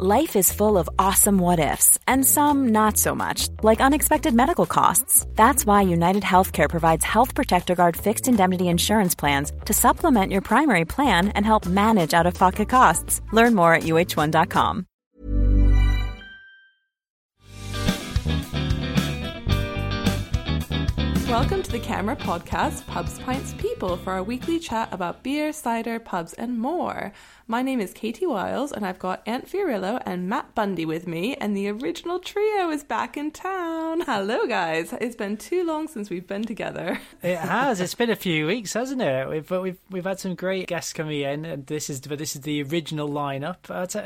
[0.00, 4.64] Life is full of awesome what ifs, and some not so much, like unexpected medical
[4.64, 5.26] costs.
[5.34, 10.40] That's why United Healthcare provides Health Protector Guard fixed indemnity insurance plans to supplement your
[10.40, 13.22] primary plan and help manage out of pocket costs.
[13.32, 14.86] Learn more at uh1.com.
[21.28, 26.00] Welcome to the CAMRA Podcast, Pubs, Pints, People, for our weekly chat about beer, cider,
[26.00, 27.12] pubs, and more.
[27.50, 31.34] My name is Katie Wells, and I've got Ant Fiorillo and Matt Bundy with me,
[31.36, 34.02] and the original trio is back in town.
[34.02, 34.92] Hello, guys.
[35.00, 37.00] It's been too long since we've been together.
[37.20, 37.80] It has.
[37.80, 39.28] It's been a few weeks, hasn't it?
[39.28, 42.42] We've we've we've had some great guests coming in, and this is but this is
[42.42, 43.56] the original lineup.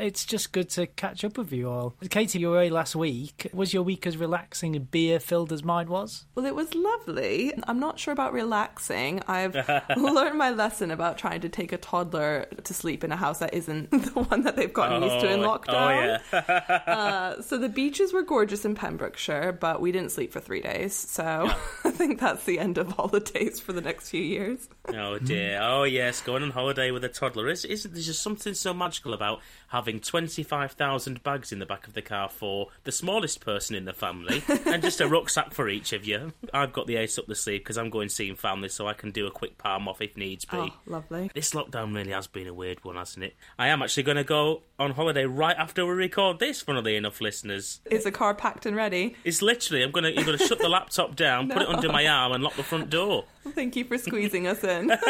[0.01, 1.95] It's just good to catch up with you all.
[2.09, 3.51] Katie, you were away last week.
[3.53, 6.25] Was your week as relaxing and beer filled as mine was?
[6.35, 7.53] Well, it was lovely.
[7.65, 9.21] I'm not sure about relaxing.
[9.27, 9.57] I've
[9.97, 13.55] learned my lesson about trying to take a toddler to sleep in a house that
[13.55, 16.21] isn't the one that they've gotten used to in Oh, lockdown.
[16.33, 16.79] Oh yeah.
[16.93, 20.95] Uh, so the beaches were gorgeous in Pembrokeshire, but we didn't sleep for three days.
[20.95, 21.51] So
[21.85, 24.69] I think that's the end of holidays for the next few years.
[24.89, 25.59] oh dear.
[25.63, 26.21] Oh yes.
[26.21, 30.01] Going on holiday with a toddler is isn't there just something so magical about having
[30.01, 33.85] twenty five thousand bags in the back of the car for the smallest person in
[33.85, 36.33] the family and just a rucksack for each of you.
[36.53, 39.11] I've got the ace up the sleeve because I'm going seeing family, so I can
[39.11, 40.57] do a quick palm off if needs be.
[40.57, 41.31] Oh, lovely.
[41.35, 43.22] This lockdown really has been a weird one, hasn't it?
[43.59, 46.61] I am actually going to go on holiday right after we record this.
[46.63, 49.17] Funnily enough, listeners, Is the car packed and ready?
[49.25, 51.91] it's literally I'm going to you're going to shut the laptop down, put it under
[51.91, 53.25] my arm, and lock the front door.
[53.55, 54.91] Thank you for squeezing us in.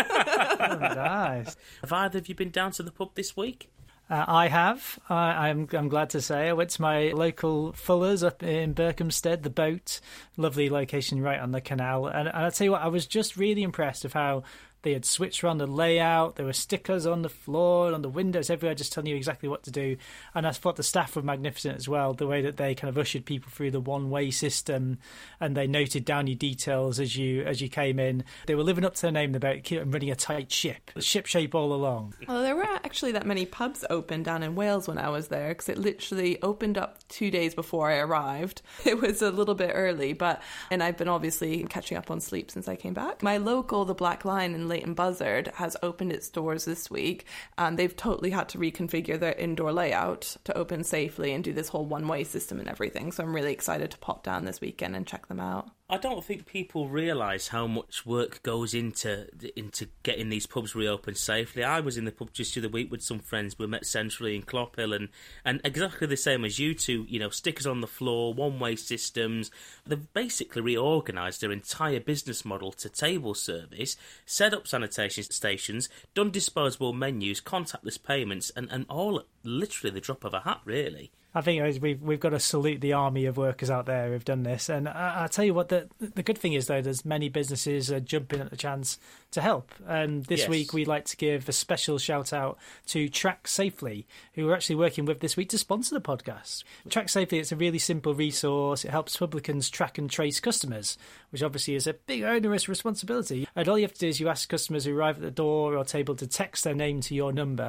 [0.65, 1.57] Oh, nice.
[1.81, 3.71] Have either of you been down to the pub this week?
[4.09, 4.99] Uh, I have.
[5.09, 6.49] I, I'm, I'm glad to say.
[6.49, 10.01] I went to my local Fuller's up in Berkhamsted, the boat.
[10.37, 12.07] Lovely location right on the canal.
[12.07, 14.43] And, and I'll tell you what, I was just really impressed of how
[14.83, 16.37] they had switched around the layout.
[16.37, 19.49] There were stickers on the floor and on the windows everywhere, just telling you exactly
[19.49, 19.97] what to do.
[20.35, 22.15] And I thought the staff were magnificent as well.
[22.15, 24.99] The way that they kind of ushered people through the one-way system,
[25.41, 28.25] and they noted down your details as you as you came in.
[28.47, 31.73] They were living up to their name about running a tight ship, ship shape all
[31.73, 32.15] along.
[32.27, 35.49] Well, there weren't actually that many pubs open down in Wales when I was there
[35.49, 38.63] because it literally opened up two days before I arrived.
[38.93, 42.51] It was a little bit early, but and I've been obviously catching up on sleep
[42.51, 43.23] since I came back.
[43.23, 47.27] My local, the Black Lion in Leighton Buzzard, has opened its doors this week,
[47.59, 51.69] and they've totally had to reconfigure their indoor layout to open safely and do this
[51.69, 53.13] whole one-way system and everything.
[53.13, 55.71] So I'm really excited to pop down this weekend and check them out.
[55.93, 61.19] I don't think people realise how much work goes into into getting these pubs reopened
[61.19, 61.63] safely.
[61.63, 63.59] I was in the pub just the other week with some friends.
[63.59, 65.11] We met centrally in Clophill, and
[65.45, 67.05] and exactly the same as you two.
[67.11, 69.51] You know, stickers on the floor, one way systems.
[69.85, 76.31] They've basically reorganised their entire business model to table service, set up sanitation stations, done
[76.31, 81.11] disposable menus, contactless payments, and and all literally the drop of a hat, really.
[81.35, 84.43] I think we've we've got to salute the army of workers out there who've done
[84.43, 84.69] this.
[84.69, 87.91] And I, I'll tell you what, the the good thing is though, there's many businesses
[87.91, 88.99] are jumping at the chance
[89.31, 89.73] to help.
[89.89, 90.49] And this Yes.
[90.51, 94.77] week we'd like to give a special shout out to Track Safely, who we're actually
[94.77, 96.65] working with this week to sponsor the podcast.
[96.91, 98.85] Track Safely, it's a really simple resource.
[98.85, 100.99] It helps publicans track and trace customers,
[101.31, 103.49] which obviously is a big onerous responsibility.
[103.57, 105.77] And all you have to do is you ask customers who arrive at the door
[105.77, 107.65] or table to text their name to your number,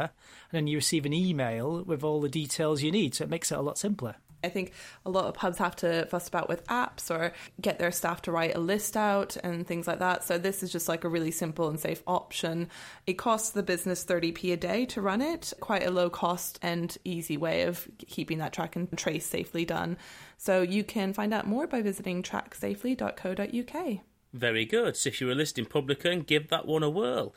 [0.52, 3.16] and then you receive an email with all the details you need.
[3.16, 4.16] So it makes it a lot simpler.
[4.44, 4.74] I think
[5.06, 8.32] a lot of pubs have to fuss about with apps or get their staff to
[8.32, 10.24] write a list out and things like that.
[10.24, 12.68] So this is just like a really simple and safe option.
[13.08, 16.96] It costs the business 30p a day to run it, quite a low cost and
[17.06, 19.98] easy way of keeping that track and trace safely done.
[20.38, 24.00] So you can find out more by visiting tracksafely.co.uk.
[24.34, 24.98] Very good.
[24.98, 27.34] So if you're a listing publican, give that one a whirl.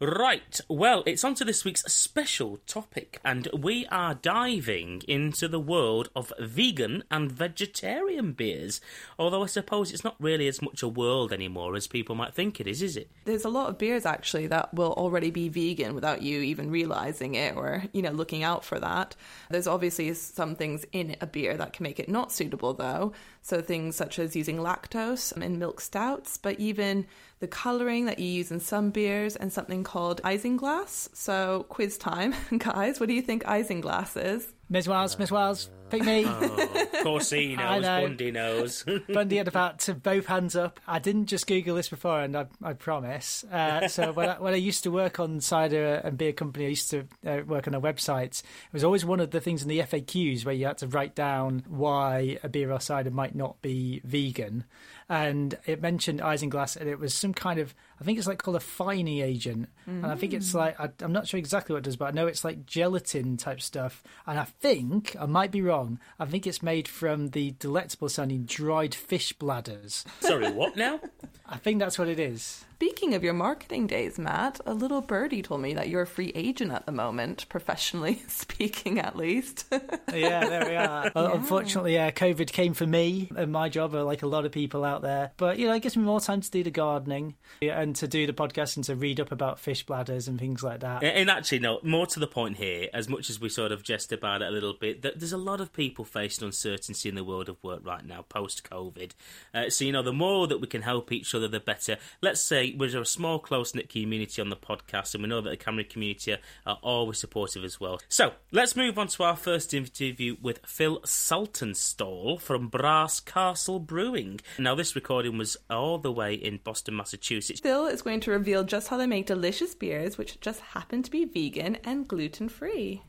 [0.00, 5.58] Right, well, it's on to this week's special topic, and we are diving into the
[5.58, 8.80] world of vegan and vegetarian beers.
[9.18, 12.60] Although I suppose it's not really as much a world anymore as people might think
[12.60, 13.10] it is, is it?
[13.24, 17.34] There's a lot of beers actually that will already be vegan without you even realizing
[17.34, 19.16] it or, you know, looking out for that.
[19.50, 23.14] There's obviously some things in a beer that can make it not suitable though.
[23.48, 27.06] So things such as using lactose um, in milk stouts, but even
[27.40, 31.08] the coloring that you use in some beers and something called isinglass.
[31.16, 34.52] So quiz time, guys, what do you think isinglass is?
[34.70, 36.24] Miss Wells, Miss Wells, pick me.
[36.26, 37.82] Oh, of course he I knows.
[37.82, 38.00] know.
[38.02, 38.84] Bundy knows.
[39.08, 40.78] Bundy had about to both hands up.
[40.86, 43.44] I didn't just Google this before, and I, I promise.
[43.50, 46.68] Uh, so when I, when I used to work on cider and beer company, I
[46.68, 48.40] used to uh, work on a website.
[48.42, 51.14] It was always one of the things in the FAQs where you had to write
[51.14, 54.64] down why a beer or cider might not be vegan.
[55.08, 58.56] And it mentioned isinglass, and it was some kind of, I think it's like called
[58.56, 59.68] a fining agent.
[59.86, 62.10] And I think it's like, I, I'm not sure exactly what it does, but I
[62.10, 64.02] know it's like gelatin type stuff.
[64.26, 68.44] And I think, I might be wrong, I think it's made from the delectable sounding
[68.44, 70.04] dried fish bladders.
[70.20, 71.00] Sorry, what now?
[71.48, 72.64] I think that's what it is.
[72.74, 76.30] Speaking of your marketing days, Matt, a little birdie told me that you're a free
[76.36, 79.64] agent at the moment, professionally speaking, at least.
[80.14, 81.12] Yeah, there we are.
[81.14, 84.82] Uh, Unfortunately, uh, COVID came for me and my job, like a lot of people
[84.84, 85.32] out there.
[85.36, 88.06] But, you know, it gives me more time to do the gardening yeah, and to
[88.06, 91.02] do the podcast and to read up about fish bladders and things like that.
[91.02, 94.12] And actually, no, more to the point here, as much as we sort of jest
[94.12, 97.24] about it a little bit, that there's a lot of people facing uncertainty in the
[97.24, 99.12] world of work right now, post COVID.
[99.54, 101.96] Uh, so, you know, the more that we can help each other, the better.
[102.20, 105.50] Let's say we're a small, close knit community on the podcast, and we know that
[105.50, 106.36] the CAMRA community
[106.66, 108.00] are always supportive as well.
[108.08, 114.40] So, let's move on to our first interview with Phil Saltonstall from Brass Castle Brewing.
[114.58, 117.60] Now, this recording was all the way in Boston, Massachusetts.
[117.60, 121.10] Phil is going to reveal just how they make delicious beers, which just happen to
[121.10, 123.02] be vegan and gluten free.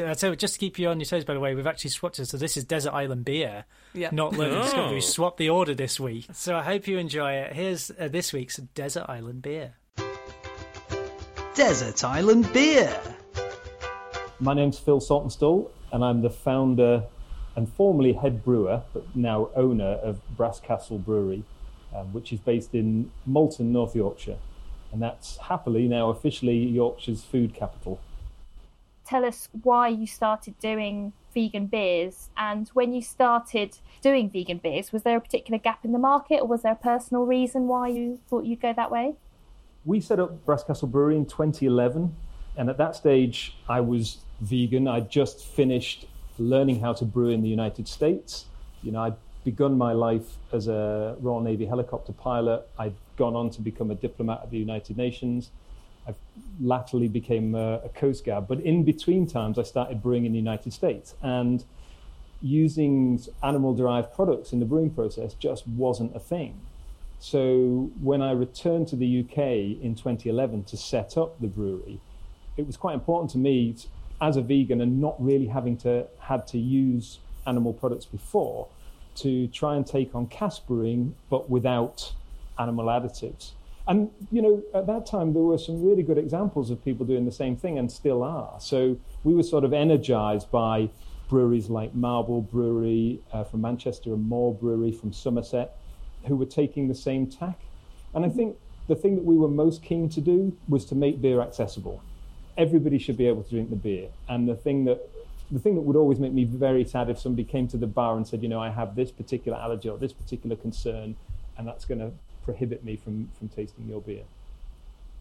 [0.00, 2.18] Uh, So just to keep you on your toes, by the way, we've actually swapped
[2.18, 2.26] it.
[2.26, 4.08] So this is Desert Island beer, Yeah.
[4.12, 4.62] not London Oh.
[4.62, 4.94] Discovery.
[4.94, 6.26] We swapped the order this week.
[6.32, 7.52] So I hope you enjoy it.
[7.52, 9.74] Here's uh, this week's Desert Island beer.
[11.54, 13.00] Desert Island Beer.
[14.40, 17.04] My name's Phil Saltonstall, and I'm the founder
[17.56, 21.44] and formerly head brewer, but now owner of Brass Castle Brewery,
[21.94, 24.38] um, which is based in Malton, North Yorkshire.
[24.92, 28.00] And that's happily now officially Yorkshire's food capital.
[29.04, 34.92] tell us why you started doing vegan beers and when you started doing vegan beers
[34.92, 37.88] was there a particular gap in the market or was there a personal reason why
[37.88, 39.14] you thought you'd go that way
[39.84, 42.14] We set up Brass Castle Brewery in 2011,
[42.56, 44.88] and at that stage, I was vegan.
[44.88, 46.06] I'd just finished
[46.38, 48.46] learning how to brew in the United States.
[48.82, 52.66] You know, I'd begun my life as a Royal Navy helicopter pilot.
[52.78, 55.50] I'd gone on to become a diplomat at the United Nations.
[56.06, 56.16] I've
[56.60, 60.38] latterly became a, a Coast Guard, but in between times, I started brewing in the
[60.38, 61.64] United States, and
[62.42, 66.60] using animal-derived products in the brewing process just wasn't a thing.
[67.20, 69.38] So when I returned to the UK
[69.82, 72.00] in 2011 to set up the brewery,
[72.58, 73.74] it was quite important to me
[74.20, 78.68] as a vegan and not really having to had to use animal products before
[79.16, 82.12] to try and take on cask brewing, but without
[82.58, 83.52] animal additives.
[83.86, 87.24] And you know, at that time there were some really good examples of people doing
[87.24, 88.56] the same thing and still are.
[88.58, 90.88] So we were sort of energized by
[91.28, 95.76] breweries like Marble Brewery uh, from Manchester and Moor Brewery from Somerset,
[96.26, 97.60] who were taking the same tack.
[98.14, 98.56] And I think
[98.88, 102.02] the thing that we were most keen to do was to make beer accessible.
[102.56, 104.08] Everybody should be able to drink the beer.
[104.28, 105.10] And the thing that
[105.54, 108.16] the thing that would always make me very sad if somebody came to the bar
[108.16, 111.16] and said, you know, I have this particular allergy or this particular concern,
[111.56, 112.10] and that's going to
[112.42, 114.24] prohibit me from, from tasting your beer.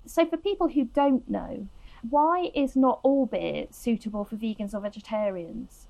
[0.05, 1.67] so for people who don't know
[2.09, 5.87] why is not all beer suitable for vegans or vegetarians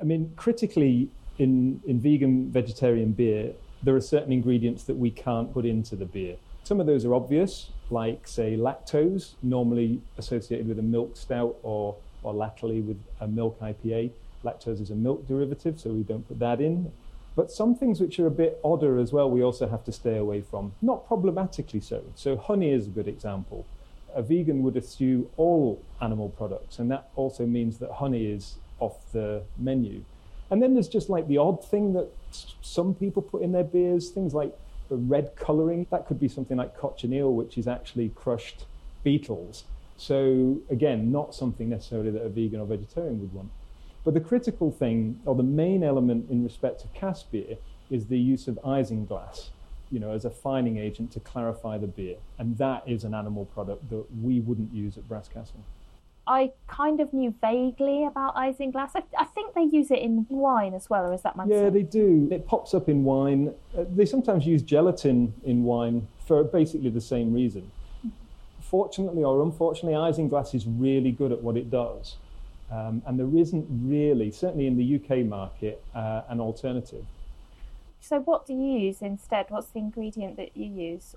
[0.00, 5.52] I mean, critically, in, in vegan vegetarian beer, there are certain ingredients that we can't
[5.52, 6.36] put into the beer.
[6.64, 11.96] Some of those are obvious, like, say, lactose, normally associated with a milk stout or,
[12.22, 14.10] or latterly with a milk IPA.
[14.44, 16.92] Lactose is a milk derivative, so we don't put that in.
[17.36, 20.16] But some things which are a bit odder as well, we also have to stay
[20.16, 20.72] away from.
[20.82, 22.02] Not problematically so.
[22.14, 23.66] So, honey is a good example.
[24.14, 28.96] A vegan would eschew all animal products, and that also means that honey is off
[29.12, 30.02] the menu.
[30.50, 32.08] And then there's just like the odd thing that
[32.60, 34.52] some people put in their beers, things like
[34.88, 35.86] the red colouring.
[35.90, 38.64] That could be something like cochineal, which is actually crushed
[39.04, 39.64] beetles.
[40.00, 43.50] So, again, not something necessarily that a vegan or vegetarian would want.
[44.02, 47.58] But the critical thing, or the main element in respect to cask beer,
[47.90, 49.50] is the use of isinglass,
[49.90, 52.16] you know, as a fining agent to clarify the beer.
[52.38, 55.60] And that is an animal product that we wouldn't use at Brass Castle.
[56.26, 60.72] i kind of knew vaguely about isinglass I, I think they use it in wine
[60.74, 62.28] as well or is that my Yeah, they do.
[62.30, 63.52] It pops up in wine.
[63.76, 67.70] Uh, they sometimes use gelatin in wine for basically the same reason.
[68.70, 72.14] Fortunately or unfortunately, isinglass is really good at what it does.
[72.70, 77.04] Um, and there isn't really, certainly in the UK market, uh, an alternative.
[78.00, 81.16] so what do you use instead what's the ingredient that you use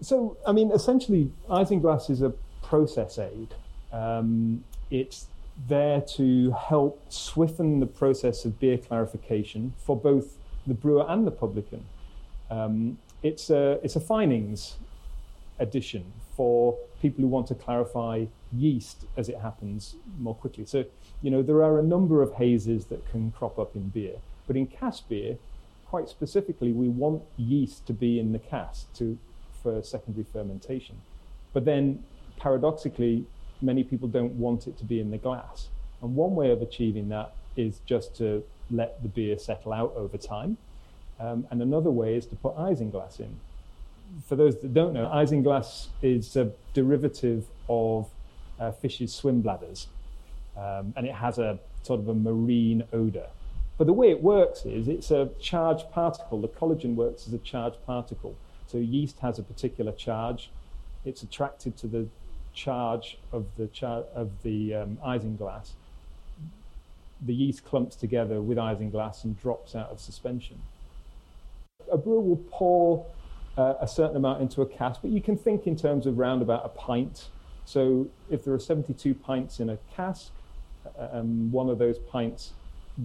[0.00, 3.48] So, I mean, essentially, isinglass is a process aid.
[3.92, 5.26] Um, it's
[5.68, 11.30] there to help swiffen the process of beer clarification for both the brewer and the
[11.30, 11.84] publican.
[12.50, 14.76] Um, it's, a, it's a finings
[15.58, 16.04] edition
[16.36, 20.66] for people who want to clarify yeast as it happens more quickly.
[20.66, 20.84] So,
[21.22, 24.16] you know, there are a number of hazes that can crop up in beer,
[24.46, 25.38] but in cask beer,
[25.86, 29.18] quite specifically, we want yeast to be in the cask to,
[29.62, 30.96] for secondary fermentation.
[31.52, 32.04] But then,
[32.38, 33.24] paradoxically,
[33.62, 35.68] many people don't want it to be in the glass.
[36.02, 40.18] And one way of achieving that is just to let the beer settle out over
[40.18, 40.58] time.
[41.18, 43.40] Um, and another way is to put isinglass in.
[44.26, 48.08] For those that don't know, isinglass is a derivative of
[48.58, 49.88] uh, fish's swim bladders,
[50.56, 53.26] um, and it has a sort of a marine odor.
[53.78, 56.40] But the way it works is it's a charged particle.
[56.40, 58.34] The collagen works as a charged particle.
[58.66, 60.50] So yeast has a particular charge.
[61.04, 62.08] It's attracted to the
[62.52, 65.70] charge of the char- of the um, isinglass.
[67.20, 70.60] The yeast clumps together with isinglass and drops out of suspension.
[71.92, 73.06] A brewer will pour
[73.56, 76.42] uh, a certain amount into a cask, but you can think in terms of round
[76.42, 77.28] about a pint.
[77.64, 80.30] So if there are 72 pints in a cask,
[80.98, 82.52] uh, um, one of those pints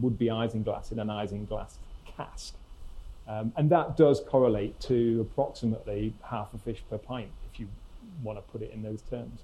[0.02, 2.54] would be isinglass in an isinglass cask.
[3.28, 7.68] Um, and that does correlate to approximately half a fish per pint, if you
[8.24, 9.40] want to put it in those terms.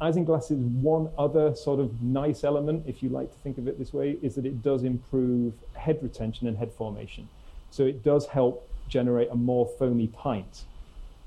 [0.00, 3.78] Isinglass is one other sort of nice element, if you like to think of it
[3.78, 7.28] this way, is that it does improve head retention and head formation.
[7.70, 10.64] So it does help generate a more foamy pint.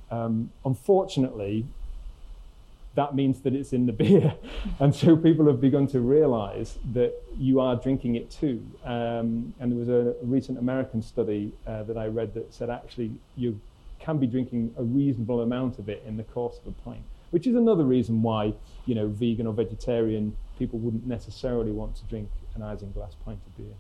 [0.10, 1.66] Um, unfortunately,
[2.98, 4.34] that means that it's in the beer.
[4.80, 8.66] and so people have begun to realize that you are drinking it too.
[8.84, 13.12] Um, and there was a, recent American study uh, that I read that said actually
[13.36, 13.60] you
[14.00, 17.46] can be drinking a reasonable amount of it in the course of a pint, which
[17.46, 18.54] is another reason why,
[18.86, 23.58] you know, vegan or vegetarian people wouldn't necessarily want to drink an isinglass pint of
[23.58, 23.76] beer.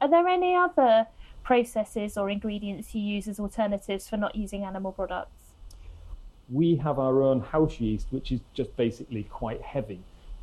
[0.00, 1.06] Are there any other
[1.42, 5.40] processes or ingredients you use as alternatives for not using animal products?
[6.50, 10.00] we have our own house yeast, which is just basically quite heavy.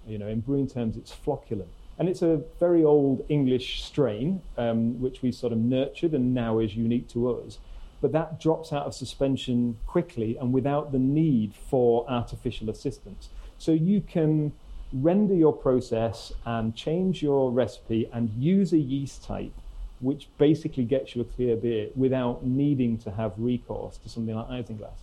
[0.07, 1.67] You know, in brewing terms, it's flocculent.
[1.99, 6.59] And it's a very old English strain, um, which we sort of nurtured and now
[6.59, 7.57] is unique to us.
[7.99, 13.29] But that drops out of suspension quickly and without the need for artificial assistance.
[13.57, 14.53] So you can
[14.93, 19.51] render your process and change your recipe and use a yeast type
[19.99, 24.47] which basically gets you a clear beer without needing to have recourse to something like
[24.47, 24.99] isinglass.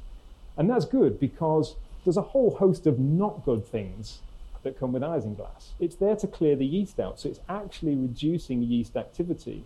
[0.57, 1.75] And that's good because
[2.05, 4.21] there's a whole host of not good things
[4.63, 5.71] that come with isinglass.
[5.79, 9.65] It's there to clear the yeast out, so it's actually reducing yeast activity,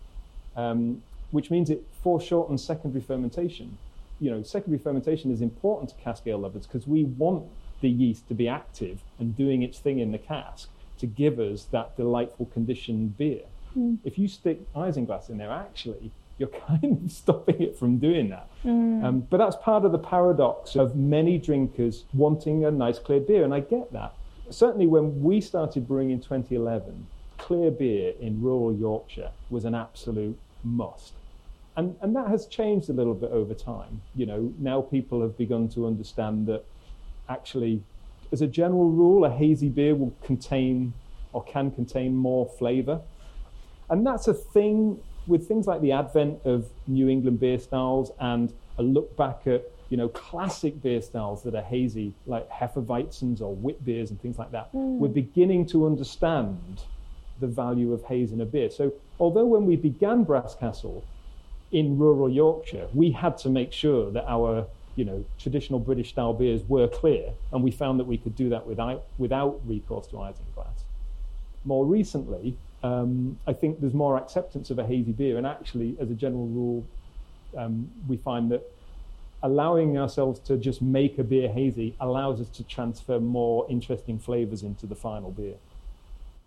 [0.56, 3.78] um, which means it foreshortens secondary fermentation.
[4.20, 7.46] You know, secondary fermentation is important to cask ale lovers because we want
[7.80, 10.68] the yeast to be active and doing its thing in the cask
[10.98, 13.42] to give us that delightful conditioned beer.
[13.76, 13.98] Mm.
[14.04, 18.48] If you stick isinglass in there, actually, you're kind of stopping it from doing that.
[18.64, 19.04] Mm.
[19.04, 23.44] Um, but that's part of the paradox of many drinkers wanting a nice clear beer,
[23.44, 24.14] and I get that.
[24.50, 27.06] Certainly, when we started brewing in 2011,
[27.36, 31.12] clear beer in rural Yorkshire was an absolute must.
[31.76, 34.02] And, and that has changed a little bit over time.
[34.16, 36.64] You know, now people have begun to understand that
[37.28, 37.82] actually,
[38.32, 40.92] as a general rule, a hazy beer will contain
[41.32, 43.00] or can contain more flavour.
[43.90, 48.52] And that's a thing with things like the advent of New England beer styles and
[48.78, 53.54] a look back at you know classic beer styles that are hazy, like Hefeweizens or
[53.54, 54.98] wit beers and things like that, mm.
[54.98, 56.82] we're beginning to understand
[57.40, 58.70] the value of haze in a beer.
[58.70, 61.04] So although when we began Brass Castle
[61.70, 64.66] in rural Yorkshire, we had to make sure that our
[64.96, 68.48] you know traditional British style beers were clear, and we found that we could do
[68.50, 70.84] that without without recourse to isinglass.
[71.64, 75.36] More recently, um, I think there's more acceptance of a hazy beer.
[75.36, 76.84] And actually, as a general rule,
[77.56, 78.62] um, we find that
[79.42, 84.62] allowing ourselves to just make a beer hazy allows us to transfer more interesting flavors
[84.62, 85.54] into the final beer.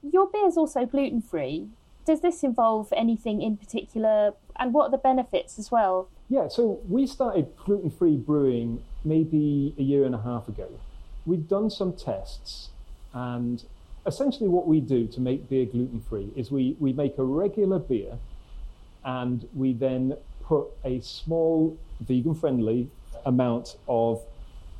[0.03, 1.67] Your beer is also gluten free.
[2.05, 4.33] Does this involve anything in particular?
[4.57, 6.09] And what are the benefits as well?
[6.29, 10.67] Yeah, so we started gluten free brewing maybe a year and a half ago.
[11.25, 12.69] We've done some tests,
[13.13, 13.63] and
[14.05, 17.79] essentially what we do to make beer gluten free is we, we make a regular
[17.79, 18.17] beer
[19.03, 22.89] and we then put a small vegan friendly
[23.25, 24.21] amount of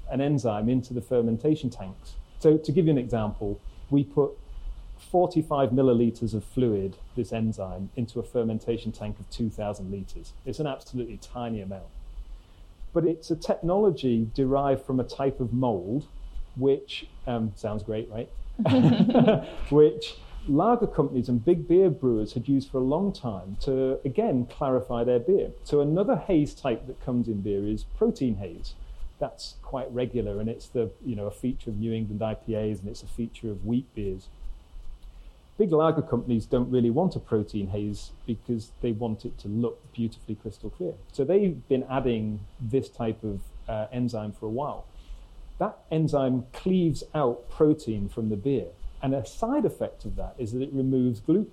[0.09, 2.13] an enzyme into the fermentation tanks.
[2.39, 3.59] So, to give you an example,
[3.89, 4.31] we put
[4.97, 10.33] 45 milliliters of fluid, this enzyme, into a fermentation tank of 2,000 liters.
[10.45, 11.87] It's an absolutely tiny amount.
[12.93, 16.07] But it's a technology derived from a type of mold,
[16.55, 18.29] which um, sounds great, right?
[19.69, 20.15] which
[20.47, 25.03] lager companies and big beer brewers had used for a long time to, again, clarify
[25.03, 25.51] their beer.
[25.63, 28.73] So another haze type that comes in beer is protein haze.
[29.19, 32.89] That's quite regular, and it's the you know a feature of New England IPAs, and
[32.89, 34.29] it's a feature of wheat beers.
[35.59, 39.79] Big lager companies don't really want a protein haze because they want it to look
[39.93, 40.93] beautifully crystal clear.
[41.11, 44.85] So they've been adding this type of uh, enzyme for a while.
[45.61, 48.69] That enzyme cleaves out protein from the beer
[49.01, 51.51] and a side effect of that is that it removes gluten.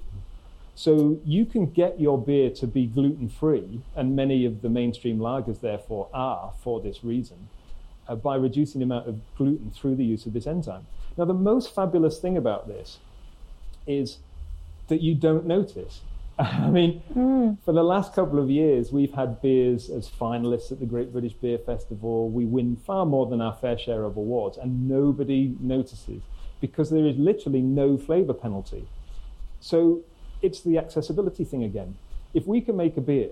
[0.75, 5.19] So you can get your beer to be gluten free, and many of the mainstream
[5.19, 7.49] lagers, therefore, are for this reason,
[8.07, 10.87] uh, by reducing the amount of gluten through the use of this enzyme.
[11.17, 12.99] Now, the most fabulous thing about this
[13.87, 14.19] is
[14.87, 16.01] that you don't notice.
[16.41, 17.59] I mean, mm.
[17.65, 21.33] for the last couple of years, we've had beers as finalists at the Great British
[21.33, 22.31] Beer Festival.
[22.31, 26.23] We win far more than our fair share of awards, and nobody notices
[26.61, 28.87] because there is literally no flavor penalty.
[29.61, 30.03] So
[30.41, 31.97] it's the accessibility thing again.
[32.35, 33.31] If we can make a beer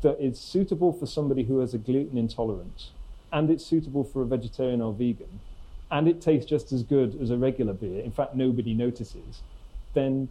[0.00, 2.92] that is suitable for somebody who has a gluten intolerance,
[3.30, 5.40] and it's suitable for a vegetarian or vegan,
[5.90, 9.42] and it tastes just as good as a regular beer, in fact, nobody notices,
[9.92, 10.30] then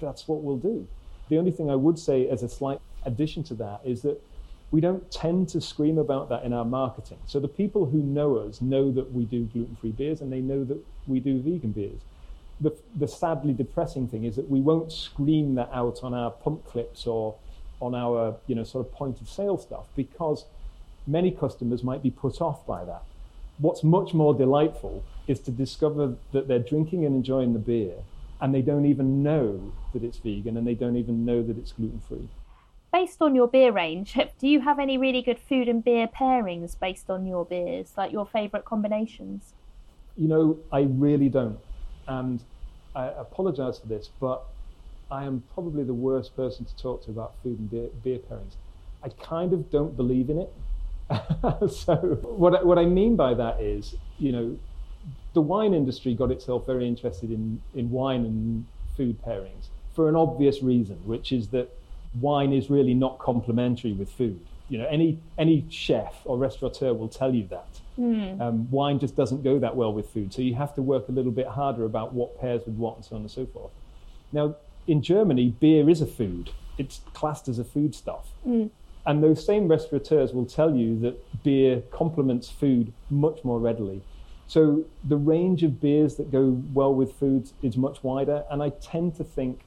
[0.00, 0.86] that's what we'll do.
[1.28, 4.22] The only thing I would say as a slight addition to that is that
[4.70, 7.18] we don't tend to scream about that in our marketing.
[7.26, 10.40] So the people who know us know that we do gluten free beers and they
[10.40, 12.00] know that we do vegan beers.
[12.60, 16.64] The, the sadly depressing thing is that we won't scream that out on our pump
[16.66, 17.36] clips or
[17.80, 20.46] on our you know sort of point of sale stuff because
[21.06, 23.02] many customers might be put off by that.
[23.58, 27.96] What's much more delightful is to discover that they're drinking and enjoying the beer
[28.40, 31.72] and they don't even know that it's vegan and they don't even know that it's
[31.72, 32.28] gluten free
[32.96, 36.78] based on your beer range, do you have any really good food and beer pairings
[36.78, 39.52] based on your beers, like your favourite combinations?
[40.16, 41.58] You know, I really don't.
[42.08, 42.42] And
[42.94, 44.44] I apologise for this, but
[45.10, 48.54] I am probably the worst person to talk to about food and beer, beer pairings.
[49.02, 50.52] I kind of don't believe in it.
[51.70, 54.58] so, what, what I mean by that is, you know,
[55.36, 60.16] the wine industry got itself very interested in, in wine and food pairings for an
[60.16, 61.68] obvious reason, which is that
[62.22, 64.40] wine is really not complementary with food.
[64.70, 67.68] You know, any any chef or restaurateur will tell you that.
[67.98, 68.40] Mm.
[68.40, 71.12] Um, wine just doesn't go that well with food, so you have to work a
[71.12, 73.72] little bit harder about what pairs with what and so on and so forth.
[74.32, 78.28] Now, in Germany, beer is a food; it's classed as a foodstuff.
[78.48, 78.70] Mm.
[79.04, 84.00] And those same restaurateurs will tell you that beer complements food much more readily.
[84.48, 88.70] So the range of beers that go well with foods is much wider, and I
[88.70, 89.60] tend to think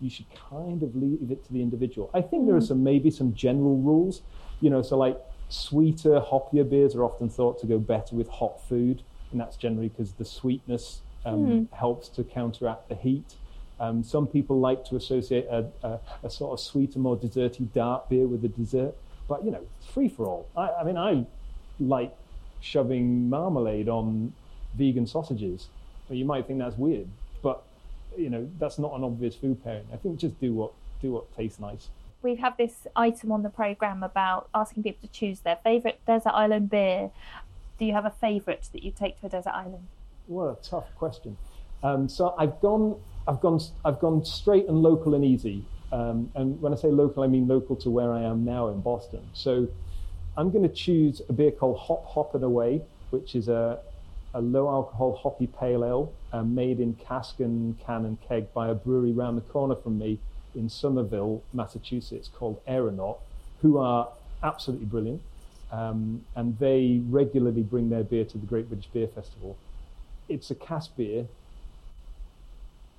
[0.00, 2.10] you should kind of leave it to the individual.
[2.14, 2.46] I think mm.
[2.46, 2.68] there are mm.
[2.68, 4.22] some maybe some general rules,
[4.60, 8.66] you know, so like sweeter, hoppier beers are often thought to go better with hot
[8.68, 11.72] food, and that's generally because the sweetness um, mm.
[11.72, 13.34] helps to counteract the heat.
[13.78, 18.10] Um, some people like to associate a, a, a, sort of sweeter, more desserty dark
[18.10, 18.94] beer with a dessert,
[19.26, 20.46] but you know, it's free for all.
[20.56, 21.24] I, I mean, I
[21.78, 22.14] like
[22.60, 24.32] shoving marmalade on
[24.74, 25.68] vegan sausages.
[26.08, 27.08] You might think that's weird,
[27.42, 27.62] but
[28.16, 29.86] you know that's not an obvious food pairing.
[29.92, 31.88] I think just do what do what tastes nice.
[32.22, 36.34] We have this item on the program about asking people to choose their favorite desert
[36.34, 37.10] island beer.
[37.78, 39.86] Do you have a favorite that you take to a desert island?
[40.26, 41.38] What a tough question.
[41.82, 45.64] Um, so I've gone, I've gone, I've gone straight and local and easy.
[45.92, 48.80] Um, and when I say local, I mean local to where I am now in
[48.80, 49.26] Boston.
[49.32, 49.66] So
[50.36, 53.78] I'm going to choose a beer called Hop Hop and Away, which is a,
[54.32, 58.68] a low alcohol hoppy pale ale uh, made in cask and can and keg by
[58.68, 60.18] a brewery round the corner from me
[60.54, 63.18] in Somerville, Massachusetts, called Aeronaut,
[63.60, 64.08] who are
[64.42, 65.22] absolutely brilliant.
[65.72, 69.56] Um, and they regularly bring their beer to the Great British Beer Festival.
[70.28, 71.26] It's a cask beer,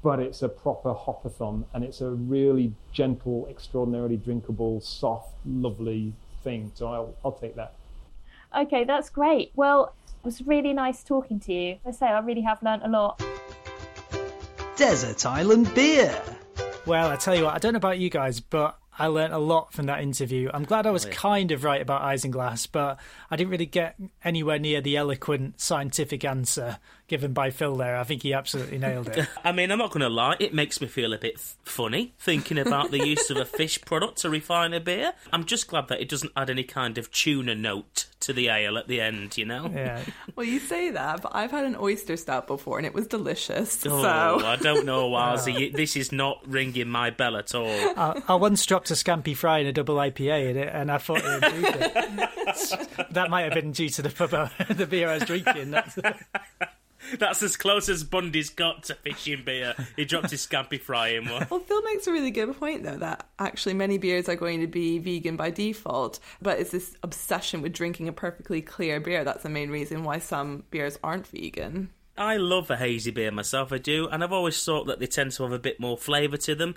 [0.04, 6.72] but it's a proper hopathon, and it's a really gentle, extraordinarily drinkable, soft, lovely thing.
[6.76, 7.74] So I'll, I'll take that.
[8.56, 9.52] Okay, that's great.
[9.56, 11.78] Well, it was really nice talking to you.
[11.86, 13.24] I say, I really have learnt a lot.
[14.76, 16.22] Desert Island Beer.
[16.86, 19.38] Well, I tell you what, I don't know about you guys, but I learnt a
[19.38, 20.50] lot from that interview.
[20.54, 21.16] I'm glad I was oh, yeah.
[21.16, 23.00] kind of right about Isinglass, but
[23.30, 26.78] I didn't really get anywhere near the eloquent scientific answer
[27.12, 27.98] given by Phil there.
[27.98, 29.28] I think he absolutely nailed it.
[29.44, 32.58] I mean, I'm not going to lie, it makes me feel a bit funny thinking
[32.58, 35.12] about the use of a fish product to refine a beer.
[35.34, 38.78] I'm just glad that it doesn't add any kind of tuna note to the ale
[38.78, 39.70] at the end, you know?
[39.74, 40.02] Yeah.
[40.34, 43.86] Well, you say that, but I've had an oyster stout before and it was delicious.
[43.86, 44.46] Oh, so.
[44.46, 45.76] I don't know, Wazzy.
[45.76, 47.68] This is not ringing my bell at all.
[47.68, 51.00] I, I once dropped a scampi fry in a double IPA in it and I
[51.00, 53.10] thought it improved it.
[53.12, 55.76] that might have been due to the, the beer I was drinking.
[57.20, 59.76] That's as close as Bundy's got to fishing beer.
[59.96, 61.48] He dropped his scampi fry in one.
[61.50, 64.68] Well, Phil makes a really good point, though, that actually many beers are going to
[64.68, 69.44] be vegan by default, but it's this obsession with drinking a perfectly clear beer that's
[69.44, 71.90] the main reason why some beers aren't vegan.
[72.18, 75.32] I love a hazy beer myself, I do, and I've always thought that they tend
[75.34, 76.76] to have a bit more flavour to them.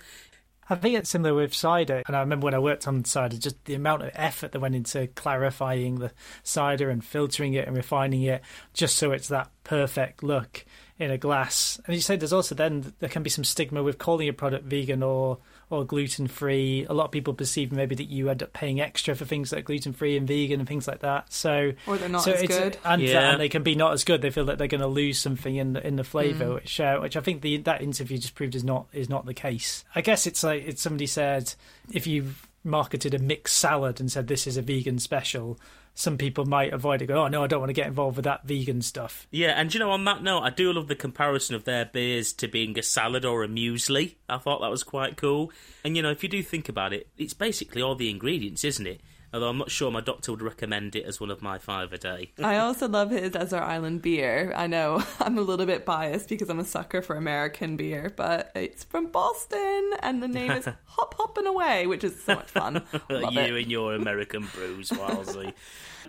[0.68, 2.02] I think it's similar with cider.
[2.06, 4.74] And I remember when I worked on cider, just the amount of effort that went
[4.74, 10.22] into clarifying the cider and filtering it and refining it just so it's that perfect
[10.22, 10.64] look
[10.98, 11.80] in a glass.
[11.86, 14.64] And you say there's also then there can be some stigma with calling a product
[14.64, 15.38] vegan or
[15.70, 16.86] or gluten free.
[16.88, 19.58] A lot of people perceive maybe that you end up paying extra for things that
[19.60, 21.32] are gluten free and vegan and things like that.
[21.32, 22.76] So Or they're not so as it's- good.
[22.84, 23.32] and, Yeah.
[23.32, 24.22] and they can be not as good.
[24.22, 26.98] They feel that they're going to lose something in the, in the flavour, which uh,
[26.98, 29.84] which I think the that interview just proved is not is not the case.
[29.94, 31.54] I guess it's like it's somebody said
[31.92, 35.58] if you've marketed a mixed salad and said this is a vegan special,
[35.94, 37.06] some people might avoid it.
[37.06, 39.26] Go, oh no, I don't want to get involved with that vegan stuff.
[39.30, 42.32] Yeah, and you know, on that note, I do love the comparison of their beers
[42.34, 44.16] to being a salad or a muesli.
[44.28, 45.52] I thought that was quite cool.
[45.84, 48.86] And you know, if you do think about it, it's basically all the ingredients, isn't
[48.86, 49.00] it?
[49.34, 51.98] Although I'm not sure my doctor would recommend it as one of my five a
[51.98, 52.30] day.
[52.42, 54.52] I also love his Desert Island beer.
[54.54, 58.52] I know I'm a little bit biased because I'm a sucker for American beer, but
[58.54, 62.84] it's from Boston and the name is Hop Hoppin' Away, which is so much fun.
[63.10, 63.62] You it.
[63.62, 65.52] and your American brews, Walsey.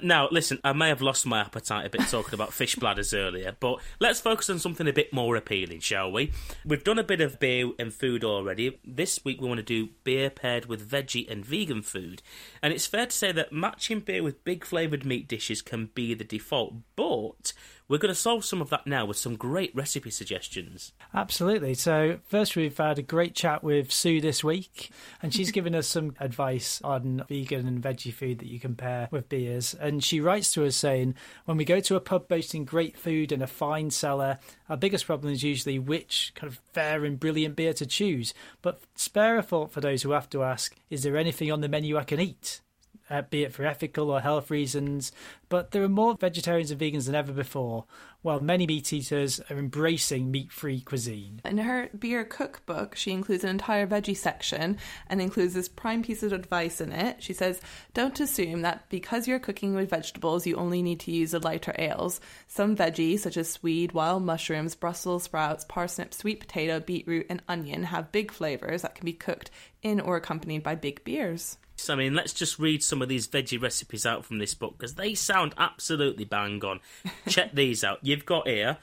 [0.02, 3.56] Now, listen, I may have lost my appetite a bit talking about fish bladders earlier,
[3.60, 6.32] but let's focus on something a bit more appealing, shall we?
[6.66, 8.80] We've done a bit of beer and food already.
[8.86, 12.22] This week we want to do beer paired with veggie and vegan food.
[12.62, 16.14] And it's fair to say that matching beer with big flavoured meat dishes can be
[16.14, 17.54] the default, but
[17.88, 20.94] we're going to solve some of that now with some great recipe suggestions.
[21.14, 21.76] Absolutely.
[21.76, 24.90] So, first, we've had a great chat with Sue this week,
[25.22, 29.08] and she's given us some advice on vegan and veggie food that you can pair
[29.12, 29.76] with beers.
[29.76, 33.32] And she writes to us saying, When we go to a pub boasting great food
[33.32, 37.56] and a fine cellar, our biggest problem is usually which kind of fare and brilliant
[37.56, 38.34] beer to choose.
[38.62, 41.70] But spare a thought for those who have to ask, Is there anything on the
[41.70, 42.62] menu I can eat?
[43.10, 45.12] Uh, be it for ethical or health reasons.
[45.50, 47.86] But there are more vegetarians and vegans than ever before,
[48.24, 51.40] while many meat eaters are embracing meat free cuisine.
[51.46, 56.24] In her beer cookbook, she includes an entire veggie section and includes this prime piece
[56.24, 57.22] of advice in it.
[57.22, 57.62] She says,
[57.94, 61.76] Don't assume that because you're cooking with vegetables, you only need to use the lighter
[61.78, 62.20] ales.
[62.48, 67.84] Some veggies, such as swede, wild mushrooms, Brussels sprouts, parsnip, sweet potato, beetroot, and onion,
[67.84, 69.52] have big flavours that can be cooked
[69.84, 71.58] in or accompanied by big beers.
[71.76, 74.78] So, I mean, let's just read some of these veggie recipes out from this book
[74.78, 76.80] because they sound absolutely bang on.
[77.28, 78.00] Check these out.
[78.02, 78.78] You've got here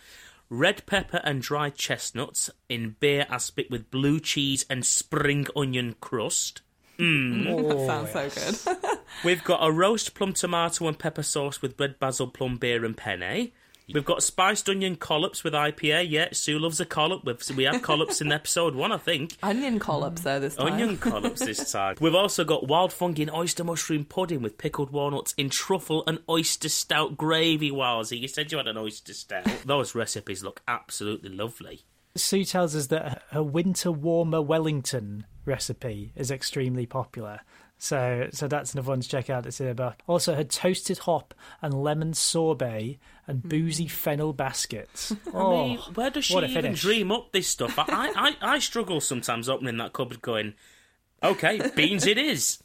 [0.52, 6.60] red pepper and dried chestnuts in beer aspic with blue cheese and spring onion crust.
[6.98, 7.68] Mm.
[7.68, 8.98] that sounds oh, so good.
[9.24, 12.96] We've got a roast plum tomato and pepper sauce with red basil plum beer and
[12.96, 13.50] penne.
[13.92, 16.08] We've got spiced onion collops with IPA.
[16.08, 17.24] Yeah, Sue loves a collop.
[17.24, 19.36] We've, we had collops in episode one, I think.
[19.42, 20.74] Onion collops, though, this time.
[20.74, 21.96] Onion collops this time.
[22.00, 26.18] We've also got wild fungi and oyster mushroom pudding with pickled walnuts in truffle and
[26.28, 27.70] oyster stout gravy.
[27.70, 29.44] Wowsy, you said you had an oyster stout.
[29.64, 31.82] Those recipes look absolutely lovely.
[32.14, 37.40] Sue tells us that her winter warmer Wellington recipe is extremely popular.
[37.82, 39.44] So, so that's another one to check out.
[39.44, 39.96] In her book.
[40.06, 43.48] Also, her toasted hop and lemon sorbet and hmm.
[43.48, 45.10] boozy fennel baskets.
[45.26, 46.80] I Oh, mean, where does she even finish.
[46.80, 47.76] dream up this stuff?
[47.76, 50.54] I, I, I struggle sometimes opening that cupboard going,
[51.22, 52.62] okay, beans it is.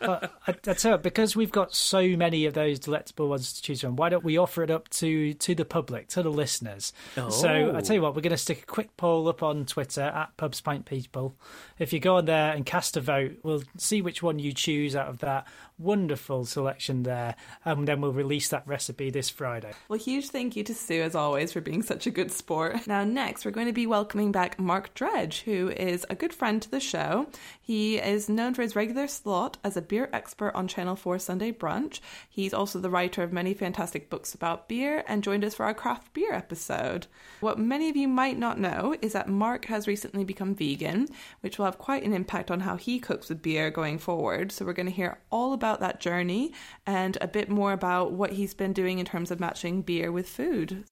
[0.00, 3.80] I, I tell you, because we've got so many of those delectable ones to choose
[3.80, 6.92] from, why don't we offer it up to to the public, to the listeners?
[7.30, 10.02] So I tell you what, we're going to stick a quick poll up on Twitter
[10.02, 11.34] at Pubs Pint People.
[11.78, 14.94] If you go on there and cast a vote, we'll see which one you choose
[14.94, 17.34] out of that wonderful selection there,
[17.64, 19.72] and then we'll release that recipe this Friday.
[19.88, 22.86] Well, huge thank you to Sue, as always, for being such a good sport.
[22.86, 26.62] Now, next, we're going to be welcoming back Mark Dredge, who is a good friend
[26.62, 27.13] to the show.
[27.60, 31.52] He is known for his regular slot as a beer expert on Channel 4 Sunday
[31.52, 32.00] Brunch.
[32.28, 35.74] He's also the writer of many fantastic books about beer and joined us for our
[35.74, 37.06] craft beer episode.
[37.40, 41.08] What many of you might not know is that Mark has recently become vegan,
[41.40, 44.52] which will have quite an impact on how he cooks with beer going forward.
[44.52, 46.52] So, we're going to hear all about that journey
[46.86, 50.28] and a bit more about what he's been doing in terms of matching beer with
[50.28, 50.84] food.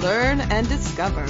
[0.00, 1.26] Learn and discover.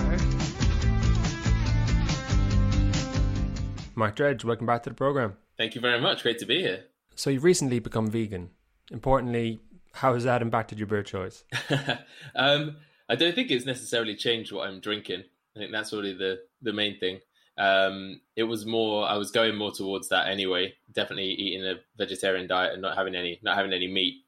[3.95, 5.37] Mark Dredge, welcome back to the program.
[5.57, 6.23] Thank you very much.
[6.23, 6.85] Great to be here.
[7.17, 8.51] So you've recently become vegan.
[8.91, 9.61] Importantly,
[9.93, 11.45] how has that impacted your beer choice?
[12.35, 12.77] um,
[13.09, 15.25] I don't think it's necessarily changed what I'm drinking.
[15.57, 17.19] I think that's really the the main thing.
[17.59, 20.75] Um, it was more I was going more towards that anyway.
[20.93, 24.25] Definitely eating a vegetarian diet and not having any not having any meat.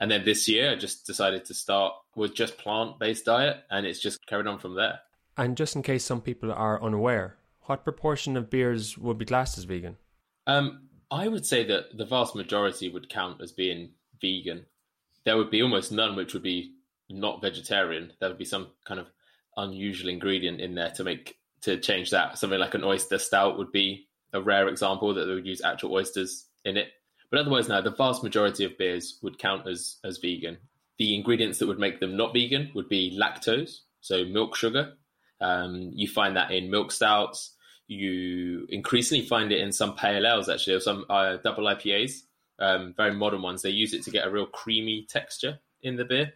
[0.00, 3.86] And then this year, I just decided to start with just plant based diet, and
[3.86, 5.00] it's just carried on from there.
[5.36, 9.58] And just in case some people are unaware, what proportion of beers would be classed
[9.58, 9.96] as vegan?
[10.46, 14.66] Um, I would say that the vast majority would count as being vegan.
[15.24, 16.72] There would be almost none which would be
[17.08, 18.12] not vegetarian.
[18.20, 19.06] There would be some kind of
[19.56, 22.38] unusual ingredient in there to make to change that.
[22.38, 25.94] Something like an oyster stout would be a rare example that they would use actual
[25.94, 26.88] oysters in it.
[27.30, 30.58] But otherwise, now the vast majority of beers would count as as vegan.
[30.98, 34.92] The ingredients that would make them not vegan would be lactose, so milk sugar.
[35.40, 37.53] Um, you find that in milk stouts.
[37.86, 42.22] You increasingly find it in some pale ales, actually, or some uh, double IPAs,
[42.58, 43.62] um, very modern ones.
[43.62, 46.32] They use it to get a real creamy texture in the beer.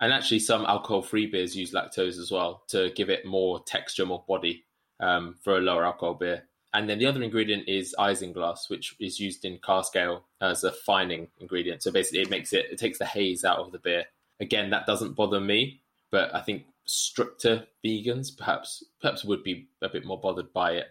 [0.00, 4.24] And actually, some alcohol-free beers use lactose as well to give it more texture, more
[4.28, 4.64] body
[5.00, 6.44] um, for a lower alcohol beer.
[6.74, 10.72] And then the other ingredient is isinglass, which is used in cask ale as a
[10.72, 11.84] fining ingredient.
[11.84, 14.06] So basically, it makes it it takes the haze out of the beer.
[14.40, 19.88] Again, that doesn't bother me, but I think stricter vegans perhaps perhaps would be a
[19.88, 20.86] bit more bothered by it.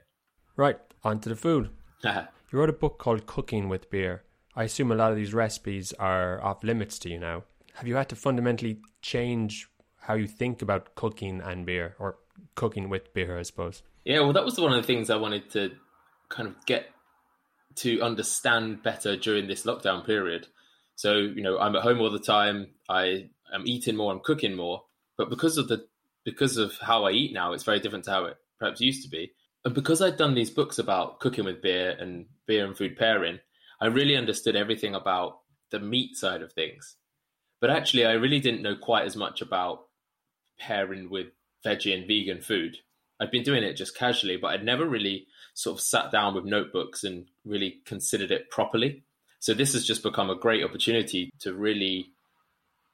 [0.55, 1.69] Right, on to the food.
[2.05, 2.25] Uh-huh.
[2.51, 4.23] you wrote a book called Cooking with Beer.
[4.57, 7.45] I assume a lot of these recipes are off limits to you now.
[7.75, 9.69] Have you had to fundamentally change
[10.01, 12.17] how you think about cooking and beer, or
[12.55, 13.83] cooking with beer, I suppose?
[14.03, 15.71] Yeah, well, that was one of the things I wanted to
[16.27, 16.87] kind of get
[17.75, 20.47] to understand better during this lockdown period.
[20.95, 22.67] So, you know, I'm at home all the time.
[22.89, 24.11] I am eating more.
[24.11, 24.83] I'm cooking more.
[25.17, 25.85] But because of the
[26.25, 29.09] because of how I eat now, it's very different to how it perhaps used to
[29.09, 29.33] be.
[29.65, 33.39] And because I'd done these books about cooking with beer and beer and food pairing,
[33.81, 35.39] I really understood everything about
[35.71, 36.95] the meat side of things.
[37.59, 39.85] But actually, I really didn't know quite as much about
[40.59, 41.27] pairing with
[41.65, 42.77] veggie and vegan food.
[43.19, 46.45] I'd been doing it just casually, but I'd never really sort of sat down with
[46.45, 49.03] notebooks and really considered it properly.
[49.39, 52.07] So this has just become a great opportunity to really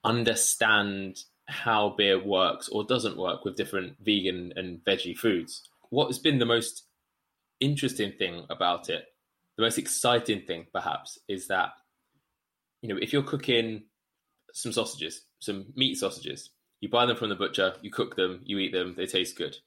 [0.04, 1.20] understand
[1.50, 5.68] how beer works or doesn't work with different vegan and veggie foods.
[5.90, 6.84] What has been the most
[7.60, 9.06] interesting thing about it,
[9.58, 11.72] the most exciting thing perhaps, is that
[12.82, 13.84] you know if you're cooking
[14.54, 18.60] some sausages, some meat sausages, you buy them from the butcher, you cook them, you
[18.60, 19.58] eat them, they taste good.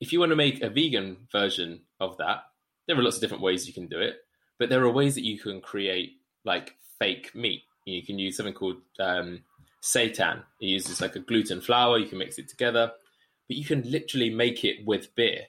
[0.00, 2.42] If you want to make a vegan version of that,
[2.86, 4.16] there are lots of different ways you can do it,
[4.58, 7.62] but there are ways that you can create like fake meat.
[7.86, 9.42] You can use something called um,
[9.84, 10.42] seitan.
[10.60, 11.98] It uses like a gluten flour.
[11.98, 12.90] You can mix it together,
[13.46, 15.42] but you can literally make it with beer.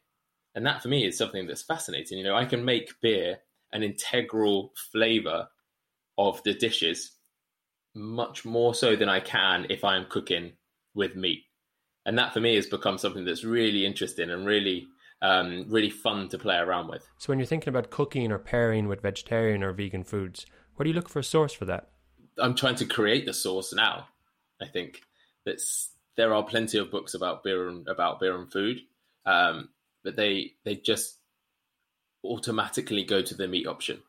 [0.54, 2.18] And that for me is something that's fascinating.
[2.18, 3.40] You know, I can make beer
[3.72, 5.48] an integral flavor
[6.18, 7.12] of the dishes
[7.94, 10.54] much more so than I can if I'm cooking
[10.94, 11.44] with meat.
[12.06, 14.88] And that for me has become something that's really interesting and really,
[15.22, 17.08] um, really fun to play around with.
[17.18, 20.46] So when you're thinking about cooking or pairing with vegetarian or vegan foods,
[20.76, 21.90] where do you look for a source for that?
[22.38, 24.08] I'm trying to create the source now.
[24.62, 25.02] I think
[25.46, 28.82] that's there are plenty of books about beer and about beer and food,
[29.26, 29.70] um,
[30.04, 31.18] but they they just
[32.24, 34.02] automatically go to the meat option.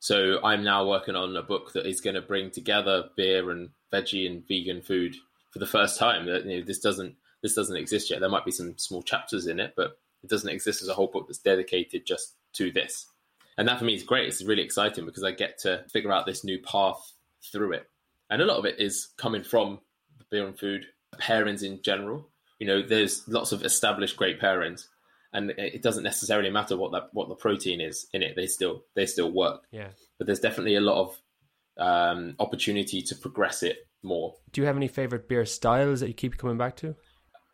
[0.00, 3.70] So I'm now working on a book that is going to bring together beer and
[3.92, 5.16] veggie and vegan food
[5.50, 6.26] for the first time.
[6.26, 8.20] That you know, this doesn't this doesn't exist yet.
[8.20, 11.06] There might be some small chapters in it, but it doesn't exist as a whole
[11.06, 13.06] book that's dedicated just to this.
[13.56, 14.28] And that for me is great.
[14.28, 17.12] It's really exciting because I get to figure out this new path
[17.52, 17.88] through it.
[18.30, 19.80] And a lot of it is coming from
[20.18, 20.86] the beer and food
[21.20, 22.28] pairings in general.
[22.58, 24.86] You know, there's lots of established great pairings,
[25.32, 28.34] and it doesn't necessarily matter what that what the protein is in it.
[28.36, 29.62] They still they still work.
[29.70, 29.88] Yeah.
[30.18, 31.16] But there's definitely a lot of
[31.78, 34.34] um, opportunity to progress it more.
[34.52, 36.96] Do you have any favorite beer styles that you keep coming back to?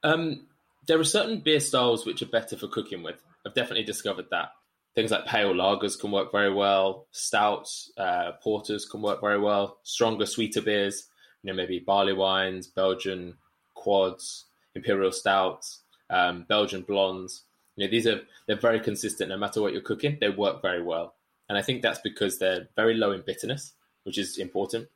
[0.03, 0.47] Um,
[0.87, 3.23] there are certain beer styles which are better for cooking with.
[3.47, 4.51] I've definitely discovered that.
[4.95, 7.07] Things like pale lagers can work very well.
[7.11, 9.79] Stouts, uh, porters can work very well.
[9.83, 11.09] Stronger, sweeter beers,
[11.43, 13.35] you know, maybe barley wines, Belgian
[13.75, 15.81] quads, imperial stouts,
[16.11, 17.43] um, Belgian blondes.
[17.77, 19.31] You know, these are they're very consistent.
[19.31, 21.15] No matter what you're cooking, they work very well.
[21.49, 23.73] And I think that's because they're very low in bitterness,
[24.05, 24.89] which is important,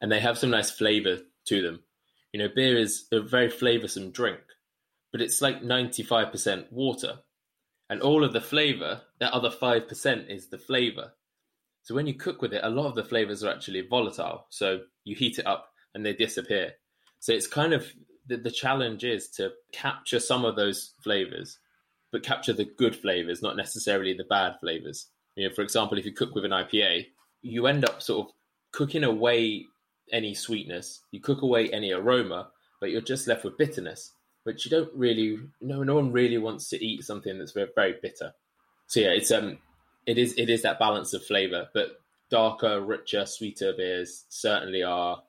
[0.00, 1.82] and they have some nice flavor to them.
[2.32, 4.40] You know, beer is a very flavorsome drink,
[5.12, 7.18] but it's like 95% water
[7.88, 11.14] and all of the flavor, that other 5% is the flavor.
[11.82, 14.44] So when you cook with it, a lot of the flavors are actually volatile.
[14.50, 16.72] So you heat it up and they disappear.
[17.20, 17.86] So it's kind of
[18.26, 21.58] the, the challenge is to capture some of those flavors,
[22.12, 25.06] but capture the good flavors, not necessarily the bad flavors.
[25.36, 27.06] You know, for example, if you cook with an IPA,
[27.40, 28.34] you end up sort of
[28.72, 29.64] cooking away
[30.12, 34.12] any sweetness, you cook away any aroma, but you're just left with bitterness
[34.44, 37.94] which you don't really no no one really wants to eat something that's very, very
[38.00, 38.32] bitter.
[38.94, 39.58] So yeah, it's um
[40.06, 41.98] it is it is that balance of flavor, but
[42.30, 45.20] darker, richer, sweeter beers certainly are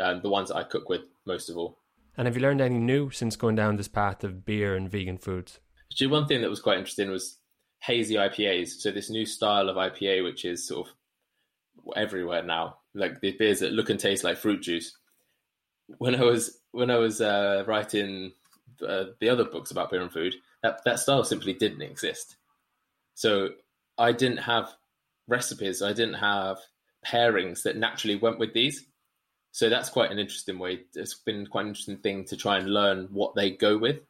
[0.00, 1.78] um, the ones that I cook with most of all.
[2.16, 5.18] And have you learned anything new since going down this path of beer and vegan
[5.18, 5.60] foods?
[5.92, 7.38] Actually, one thing that was quite interesting was
[7.78, 8.80] hazy IPAs.
[8.80, 10.94] So this new style of IPA, which is sort of
[11.94, 14.98] everywhere now, like the beers that look and taste like fruit juice.
[15.98, 18.32] When I was when I was uh, writing
[18.84, 22.34] uh, the other books about beer and food, that that style simply didn't exist.
[23.14, 23.50] So
[23.98, 24.70] I didn't have
[25.28, 25.82] recipes.
[25.82, 26.58] I didn't have
[27.06, 28.86] pairings that naturally went with these.
[29.52, 30.80] So that's quite an interesting way.
[30.94, 34.00] It's been quite an interesting thing to try and learn what they go with.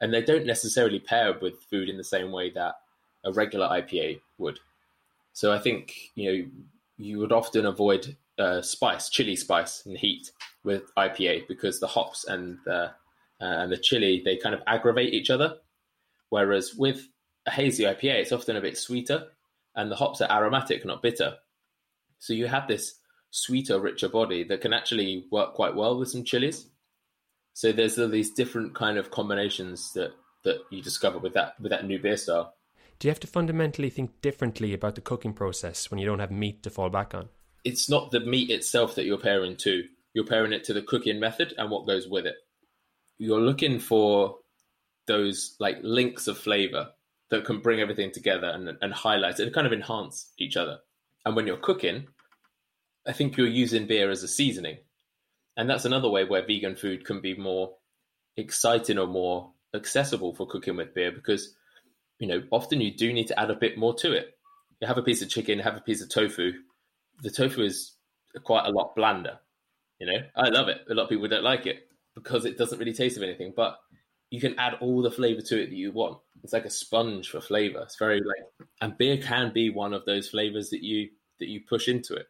[0.00, 2.76] And they don't necessarily pair with food in the same way that
[3.24, 4.60] a regular IPA would.
[5.32, 6.48] So I think, you know,
[6.98, 10.30] you would often avoid uh, spice, chili spice and heat
[10.64, 12.90] with IPA because the hops and the, uh,
[13.40, 15.56] and the chili, they kind of aggravate each other.
[16.28, 17.08] Whereas with
[17.46, 19.28] a hazy IPA, it's often a bit sweeter
[19.76, 21.34] and the hops are aromatic, not bitter.
[22.18, 22.98] So you have this
[23.30, 26.66] sweeter, richer body that can actually work quite well with some chilies.
[27.52, 30.12] So there's all these different kind of combinations that
[30.44, 32.54] that you discover with that with that new beer style.
[32.98, 36.30] Do you have to fundamentally think differently about the cooking process when you don't have
[36.30, 37.28] meat to fall back on?
[37.64, 39.84] It's not the meat itself that you're pairing to.
[40.14, 42.36] You're pairing it to the cooking method and what goes with it.
[43.18, 44.36] You're looking for
[45.06, 46.88] those like links of flavor
[47.30, 50.78] that can bring everything together and, and highlight it and kind of enhance each other.
[51.24, 52.06] And when you're cooking,
[53.06, 54.78] I think you're using beer as a seasoning.
[55.56, 57.74] And that's another way where vegan food can be more
[58.36, 61.54] exciting or more accessible for cooking with beer because,
[62.18, 64.38] you know, often you do need to add a bit more to it.
[64.80, 66.52] You have a piece of chicken, have a piece of tofu.
[67.22, 67.92] The tofu is
[68.44, 69.38] quite a lot blander.
[69.98, 70.78] You know, I love it.
[70.90, 73.78] A lot of people don't like it because it doesn't really taste of anything, but
[74.30, 76.18] you can add all the flavor to it that you want.
[76.42, 77.80] It's like a sponge for flavor.
[77.80, 81.60] It's very like, and beer can be one of those flavors that you that you
[81.68, 82.26] push into it.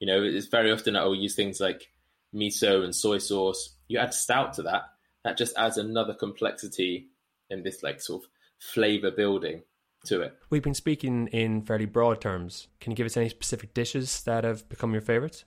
[0.00, 1.88] You know, it's very often I will use things like
[2.34, 3.76] miso and soy sauce.
[3.88, 4.82] You add stout to that,
[5.24, 7.08] that just adds another complexity
[7.50, 9.62] in this like sort of flavor building
[10.06, 10.36] to it.
[10.50, 12.68] We've been speaking in fairly broad terms.
[12.80, 15.44] Can you give us any specific dishes that have become your favorites?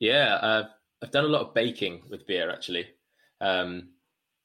[0.00, 0.64] Yeah, uh,
[1.02, 2.86] I've done a lot of baking with beer actually.
[3.40, 3.90] Um,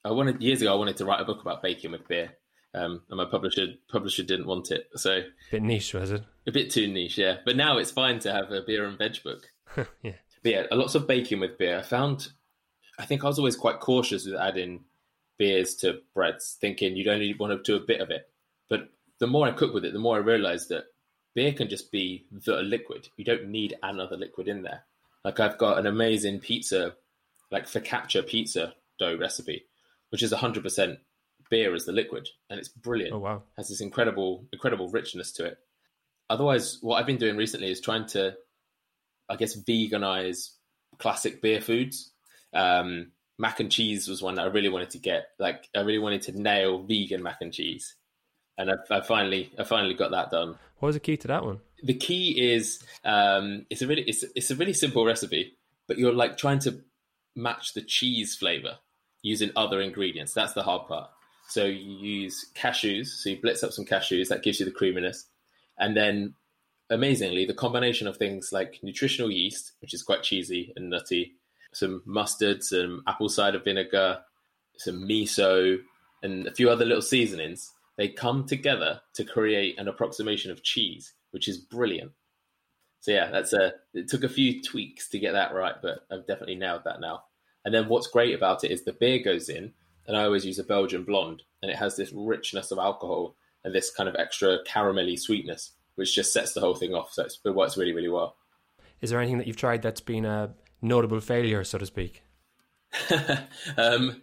[0.04, 0.72] I wanted years ago.
[0.72, 2.32] I wanted to write a book about baking with beer,
[2.74, 4.88] um, and my publisher publisher didn't want it.
[4.96, 6.22] So a bit niche, was it?
[6.46, 7.36] A bit too niche, yeah.
[7.44, 9.50] But now it's fine to have a beer and veg book.
[10.02, 10.12] yeah.
[10.42, 11.78] But yeah, lots of baking with beer.
[11.78, 12.28] I found.
[12.98, 14.84] I think I was always quite cautious with adding
[15.38, 18.28] beers to breads, thinking you'd only want to do a bit of it.
[18.68, 20.84] But the more I cook with it, the more I realised that
[21.34, 23.08] beer can just be the liquid.
[23.16, 24.84] You don't need another liquid in there.
[25.24, 26.94] Like I've got an amazing pizza,
[27.50, 29.64] like focaccia pizza dough recipe,
[30.10, 30.98] which is 100%
[31.50, 33.12] beer as the liquid, and it's brilliant.
[33.12, 33.42] Oh wow!
[33.56, 35.58] Has this incredible, incredible richness to it.
[36.30, 38.34] Otherwise, what I've been doing recently is trying to,
[39.28, 40.50] I guess, veganize
[40.98, 42.12] classic beer foods.
[42.54, 45.28] Um, mac and cheese was one that I really wanted to get.
[45.38, 47.96] Like, I really wanted to nail vegan mac and cheese,
[48.56, 50.56] and I, I finally, I finally got that done.
[50.78, 51.60] What was the key to that one?
[51.82, 55.56] The key is, um, it's a really, it's, it's a really simple recipe,
[55.88, 56.80] but you're like trying to
[57.34, 58.78] match the cheese flavor
[59.22, 60.32] using other ingredients.
[60.32, 61.10] That's the hard part.
[61.48, 63.06] So you use cashews.
[63.06, 64.28] So you blitz up some cashews.
[64.28, 65.26] That gives you the creaminess.
[65.78, 66.34] And then,
[66.90, 71.34] amazingly, the combination of things like nutritional yeast, which is quite cheesy and nutty,
[71.72, 74.20] some mustard, some apple cider vinegar,
[74.76, 75.78] some miso,
[76.22, 81.12] and a few other little seasonings, they come together to create an approximation of cheese,
[81.32, 82.12] which is brilliant.
[83.00, 83.72] So yeah, that's a.
[83.94, 87.24] It took a few tweaks to get that right, but I've definitely nailed that now.
[87.64, 89.72] And then what's great about it is the beer goes in,
[90.06, 93.74] and I always use a Belgian blonde, and it has this richness of alcohol and
[93.74, 97.12] this kind of extra caramelly sweetness, which just sets the whole thing off.
[97.12, 98.36] So it works really, really well.
[99.00, 102.22] Is there anything that you've tried that's been a notable failure, so to speak?
[103.76, 104.22] um,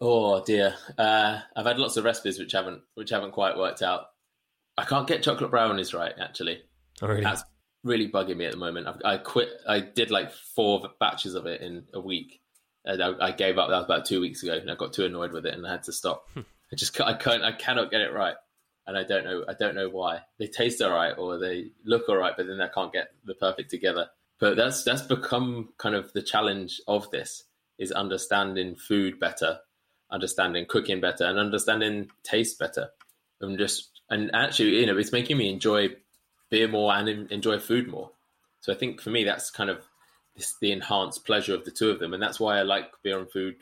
[0.00, 4.06] oh dear, uh, I've had lots of recipes which haven't which haven't quite worked out.
[4.78, 6.62] I can't get chocolate brownies right, actually.
[7.02, 7.22] Oh, really?
[7.22, 7.44] That's
[7.84, 8.86] really bugging me at the moment.
[8.88, 9.50] I, I quit.
[9.68, 12.40] I did like four batches of it in a week,
[12.84, 13.68] and I, I, gave up.
[13.68, 15.70] That was about two weeks ago, and I got too annoyed with it, and I
[15.70, 16.28] had to stop.
[16.34, 16.40] Hmm.
[16.72, 18.34] I just I can't I cannot get it right,
[18.86, 20.20] and I don't know I don't know why.
[20.38, 23.34] They taste all right or they look all right, but then I can't get the
[23.34, 24.08] perfect together.
[24.40, 27.44] But that's that's become kind of the challenge of this
[27.78, 29.60] is understanding food better,
[30.10, 32.88] understanding cooking better, and understanding taste better,
[33.40, 35.90] and just and actually you know it's making me enjoy
[36.50, 38.10] beer more and enjoy food more.
[38.60, 39.84] So I think for me that's kind of
[40.34, 43.18] it's the enhanced pleasure of the two of them, and that's why I like beer
[43.18, 43.56] and food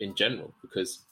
[0.00, 1.04] in general because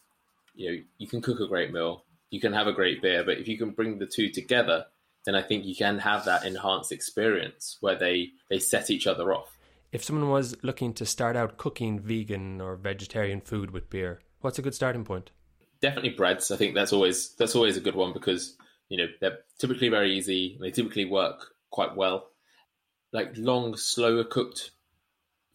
[0.55, 3.39] you know you can cook a great meal, you can have a great beer, but
[3.39, 4.87] if you can bring the two together,
[5.25, 9.33] then I think you can have that enhanced experience where they they set each other
[9.33, 9.59] off.
[9.93, 14.59] If someone was looking to start out cooking vegan or vegetarian food with beer, what's
[14.59, 15.31] a good starting point?
[15.81, 16.51] Definitely breads.
[16.51, 18.57] I think that's always that's always a good one because
[18.89, 20.59] you know they're typically very easy.
[20.61, 22.29] They typically work quite well.
[23.13, 24.72] Like long, slower cooked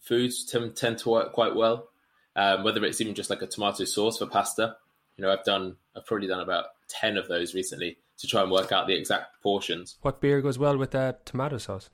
[0.08, 1.88] foods tend, tend to work quite well.
[2.34, 4.76] Um, whether it's even just like a tomato sauce for pasta.
[5.16, 8.50] You know, I've done I've probably done about ten of those recently to try and
[8.50, 9.96] work out the exact portions.
[10.02, 11.90] What beer goes well with that tomato sauce?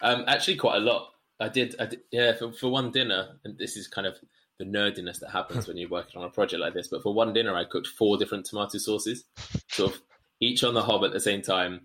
[0.00, 1.10] Um, actually, quite a lot.
[1.38, 4.16] I did, I did yeah, for, for one dinner, and this is kind of
[4.58, 6.88] the nerdiness that happens when you're working on a project like this.
[6.88, 9.24] But for one dinner, I cooked four different tomato sauces,
[9.68, 10.02] sort of
[10.40, 11.82] each on the hob at the same time.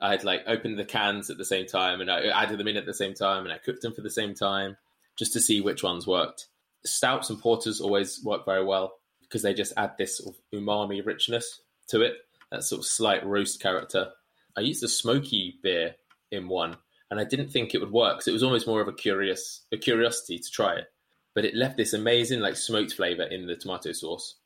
[0.00, 2.76] I had like opened the cans at the same time, and I added them in
[2.76, 4.76] at the same time, and I cooked them for the same time,
[5.18, 6.46] just to see which ones worked.
[6.84, 11.04] Stouts and porters always work very well because they just add this sort of umami
[11.04, 12.14] richness to it,
[12.50, 14.10] that sort of slight roast character.
[14.56, 15.94] I used a smoky beer
[16.30, 16.76] in one,
[17.10, 18.22] and I didn't think it would work.
[18.22, 20.86] So it was almost more of a curious, a curiosity to try it.
[21.34, 24.36] But it left this amazing like smoked flavor in the tomato sauce.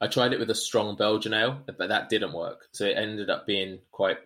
[0.00, 2.68] I tried it with a strong Belgian ale, but that didn't work.
[2.72, 4.18] So it ended up being quite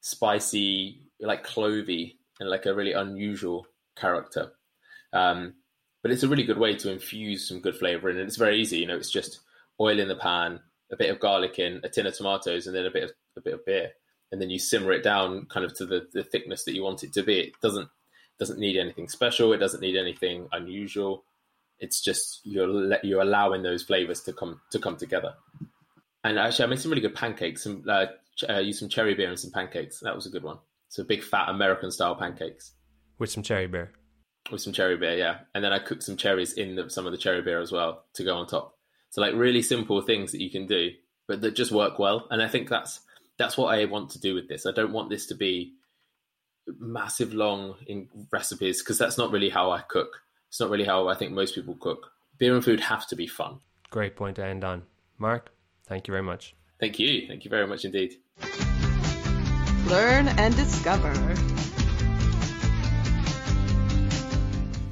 [0.00, 3.66] spicy, like clovey, and like a really unusual
[3.96, 4.52] character.
[5.12, 5.54] Um,
[6.02, 8.60] but it's a really good way to infuse some good flavor in, and it's very
[8.60, 8.78] easy.
[8.78, 9.40] You know, it's just
[9.80, 10.60] oil in the pan,
[10.90, 13.40] a bit of garlic in, a tin of tomatoes, and then a bit of a
[13.40, 13.90] bit of beer,
[14.30, 17.04] and then you simmer it down kind of to the, the thickness that you want
[17.04, 17.38] it to be.
[17.38, 17.88] It doesn't
[18.38, 19.52] doesn't need anything special.
[19.52, 21.24] It doesn't need anything unusual.
[21.78, 25.34] It's just you're you're allowing those flavors to come to come together.
[26.24, 27.64] And actually, I made some really good pancakes.
[27.64, 28.06] Some uh,
[28.48, 30.00] uh, used some cherry beer and some pancakes.
[30.00, 30.58] That was a good one.
[30.88, 32.72] So big fat American style pancakes
[33.18, 33.92] with some cherry beer.
[34.50, 35.38] With some cherry beer, yeah.
[35.54, 38.04] And then I cooked some cherries in the, some of the cherry beer as well
[38.14, 38.76] to go on top.
[39.10, 40.90] So like really simple things that you can do,
[41.28, 42.26] but that just work well.
[42.30, 43.00] And I think that's
[43.38, 44.66] that's what I want to do with this.
[44.66, 45.74] I don't want this to be
[46.78, 50.22] massive long in recipes because that's not really how I cook.
[50.48, 52.10] It's not really how I think most people cook.
[52.38, 53.60] Beer and food have to be fun.
[53.90, 54.82] Great point to end on.
[55.18, 55.50] Mark,
[55.86, 56.54] thank you very much.
[56.80, 57.26] Thank you.
[57.28, 58.14] Thank you very much indeed.
[59.86, 61.12] Learn and discover.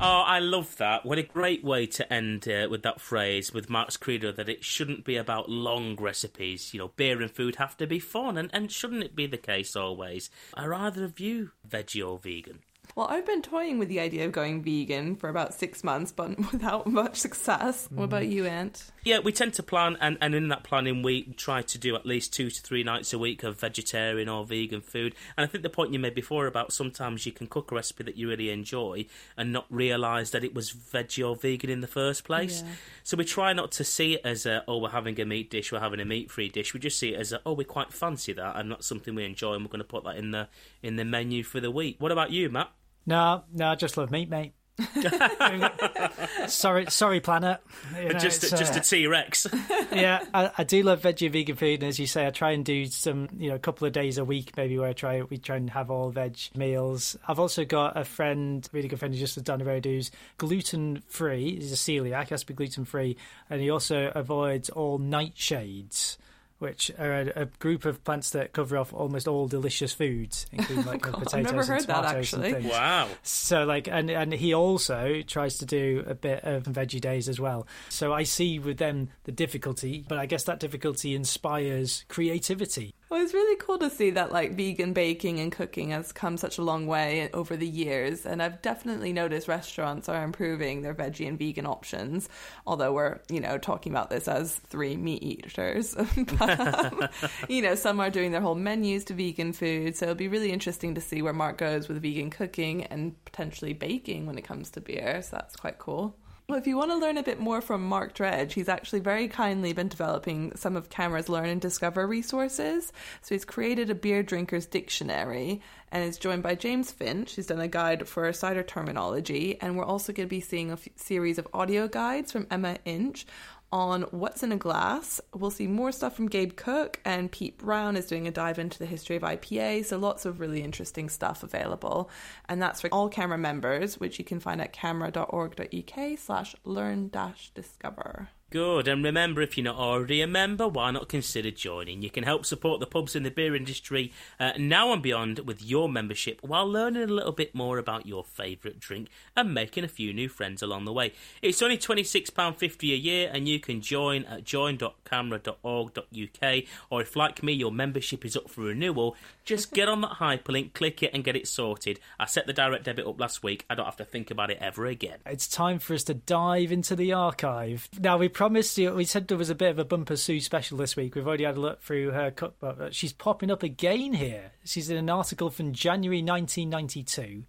[0.02, 1.04] Oh, I love that.
[1.04, 4.64] What a great way to end uh, with that phrase, with Mark's credo that it
[4.64, 6.72] shouldn't be about long recipes.
[6.72, 9.36] You know, beer and food have to be fun, and, and shouldn't it be the
[9.36, 10.30] case always?
[10.54, 12.60] Are either of you veggie or vegan?
[12.94, 16.36] Well, I've been toying with the idea of going vegan for about six months, but
[16.52, 17.88] without much success.
[17.88, 17.96] Mm.
[17.96, 18.90] What about you, Ant?
[19.04, 22.04] Yeah, we tend to plan, and, and in that planning, we try to do at
[22.04, 25.14] least two to three nights a week of vegetarian or vegan food.
[25.36, 28.04] And I think the point you made before about sometimes you can cook a recipe
[28.04, 31.86] that you really enjoy and not realise that it was veggie or vegan in the
[31.86, 32.62] first place.
[32.62, 32.72] Yeah.
[33.04, 35.72] So we try not to see it as a, oh, we're having a meat dish,
[35.72, 36.74] we're having a meat free dish.
[36.74, 39.24] We just see it as a, oh, we quite fancy that, and that's something we
[39.24, 40.48] enjoy, and we're going to put that in the
[40.82, 41.96] in the menu for the week.
[41.98, 42.70] What about you, Matt?
[43.10, 44.52] No, no, I just love meat, mate.
[46.46, 47.60] sorry, sorry, planet.
[48.00, 49.48] You know, just, a, just uh, a T Rex.
[49.92, 52.52] yeah, I, I, do love veggie and vegan food, and as you say, I try
[52.52, 55.22] and do some, you know, a couple of days a week, maybe where I try
[55.22, 57.16] we try and have all veg meals.
[57.26, 61.02] I've also got a friend, really good friend, who's just down the road, who's gluten
[61.08, 61.56] free.
[61.56, 63.16] He's a celiac, has to be gluten free,
[63.50, 66.16] and he also avoids all nightshades
[66.60, 70.84] which are a, a, group of plants that cover off almost all delicious foods, including
[70.84, 72.52] like God, potatoes I've never heard and tomatoes that, actually.
[72.52, 72.72] and things.
[72.72, 73.08] Wow!
[73.22, 77.40] So like, and and he also tries to do a bit of veggie days as
[77.40, 77.66] well.
[77.88, 82.94] So I see with them the difficulty, but I guess that difficulty inspires creativity.
[83.10, 86.58] Well, it's really cool to see that like vegan baking and cooking has come such
[86.58, 91.26] a long way over the years, and I've definitely noticed restaurants are improving their veggie
[91.26, 92.28] and vegan options.
[92.68, 95.96] Although we're you know talking about this as three meat eaters,
[96.38, 97.08] but um,
[97.48, 99.96] you know some are doing their whole menus to vegan food.
[99.96, 103.72] So it'll be really interesting to see where Mark goes with vegan cooking and potentially
[103.72, 105.20] baking when it comes to beer.
[105.22, 106.16] So that's quite cool.
[106.50, 109.28] Well, if you want to learn a bit more from Mark Dredge, he's actually very
[109.28, 112.92] kindly been developing some of CAMRA's Learn and Discover resources.
[113.22, 115.60] So he's created a beer drinker's dictionary
[115.92, 119.58] and is joined by James Finch, who's done a guide for cider terminology.
[119.60, 122.78] And we're also going to be seeing a f- series of audio guides from Emma
[122.84, 123.26] Inch
[123.72, 125.20] on What's in a Glass.
[125.34, 128.78] We'll see more stuff from Gabe Cook, and Pete Brown is doing a dive into
[128.78, 129.84] the history of IPA.
[129.84, 132.10] So lots of really interesting stuff available.
[132.48, 137.50] And that's for all CAMRA members, which you can find at camra.org.uk slash learn dash
[137.50, 138.30] discover.
[138.50, 142.02] Good, and remember, if you're not already a member, why not consider joining?
[142.02, 145.62] You can help support the pubs and the beer industry uh, now and beyond with
[145.62, 149.88] your membership while learning a little bit more about your favourite drink and making a
[149.88, 151.12] few new friends along the way.
[151.42, 157.52] It's only £26.50 a year, and you can join at join.camra.org.uk, or if, like me,
[157.52, 161.36] your membership is up for renewal, just get on that hyperlink, click it, and get
[161.36, 162.00] it sorted.
[162.18, 163.64] I set the direct debit up last week.
[163.70, 165.18] I don't have to think about it ever again.
[165.24, 167.88] It's time for us to dive into the archive.
[167.96, 170.78] Now, we promised you, we said there was a bit of a Bumper Sue special
[170.78, 171.14] this week.
[171.14, 172.78] We've already had a look through her cookbook.
[172.94, 174.52] She's popping up again here.
[174.64, 177.42] She's in an article from January 1992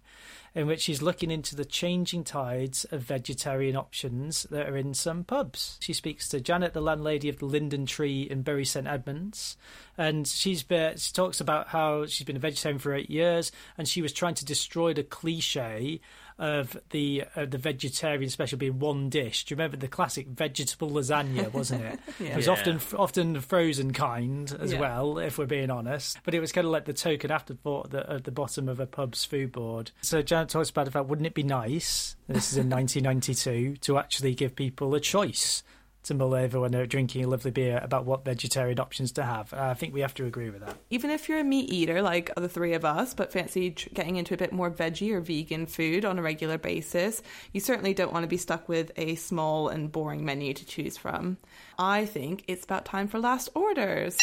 [0.54, 5.24] in which she's looking into the changing tides of vegetarian options that are in some
[5.24, 5.78] pubs.
[5.80, 9.56] She speaks to Janet, the landlady of the Linden Tree in Bury St Edmunds,
[9.96, 13.88] and she's been, she talks about how she's been a vegetarian for eight years, and
[13.88, 16.00] she was trying to destroy the cliche
[16.38, 19.44] of the uh, the vegetarian special being one dish.
[19.44, 21.52] Do you remember the classic vegetable lasagna?
[21.52, 22.00] Wasn't it?
[22.20, 22.28] yeah.
[22.28, 22.52] It was Yeah.
[22.52, 24.80] often often frozen kind as Yeah.
[24.80, 26.18] well, if we're being honest.
[26.24, 28.86] But it was kind of like the token afterthought that at the bottom of a
[28.86, 29.90] pub's food board.
[30.00, 32.16] So Janet talks about the fact, wouldn't it be nice?
[32.28, 35.62] This is in 1992 to actually give people a choice
[36.04, 39.52] to mull over when they're drinking a lovely beer about what vegetarian options to have.
[39.52, 40.76] Uh, I think we have to agree with that.
[40.90, 44.34] Even if you're a meat eater like the three of us, but fancy getting into
[44.34, 47.22] a bit more veggie or vegan food on a regular basis,
[47.52, 50.96] you certainly don't want to be stuck with a small and boring menu to choose
[50.96, 51.38] from.
[51.78, 54.16] I think it's about time for last orders.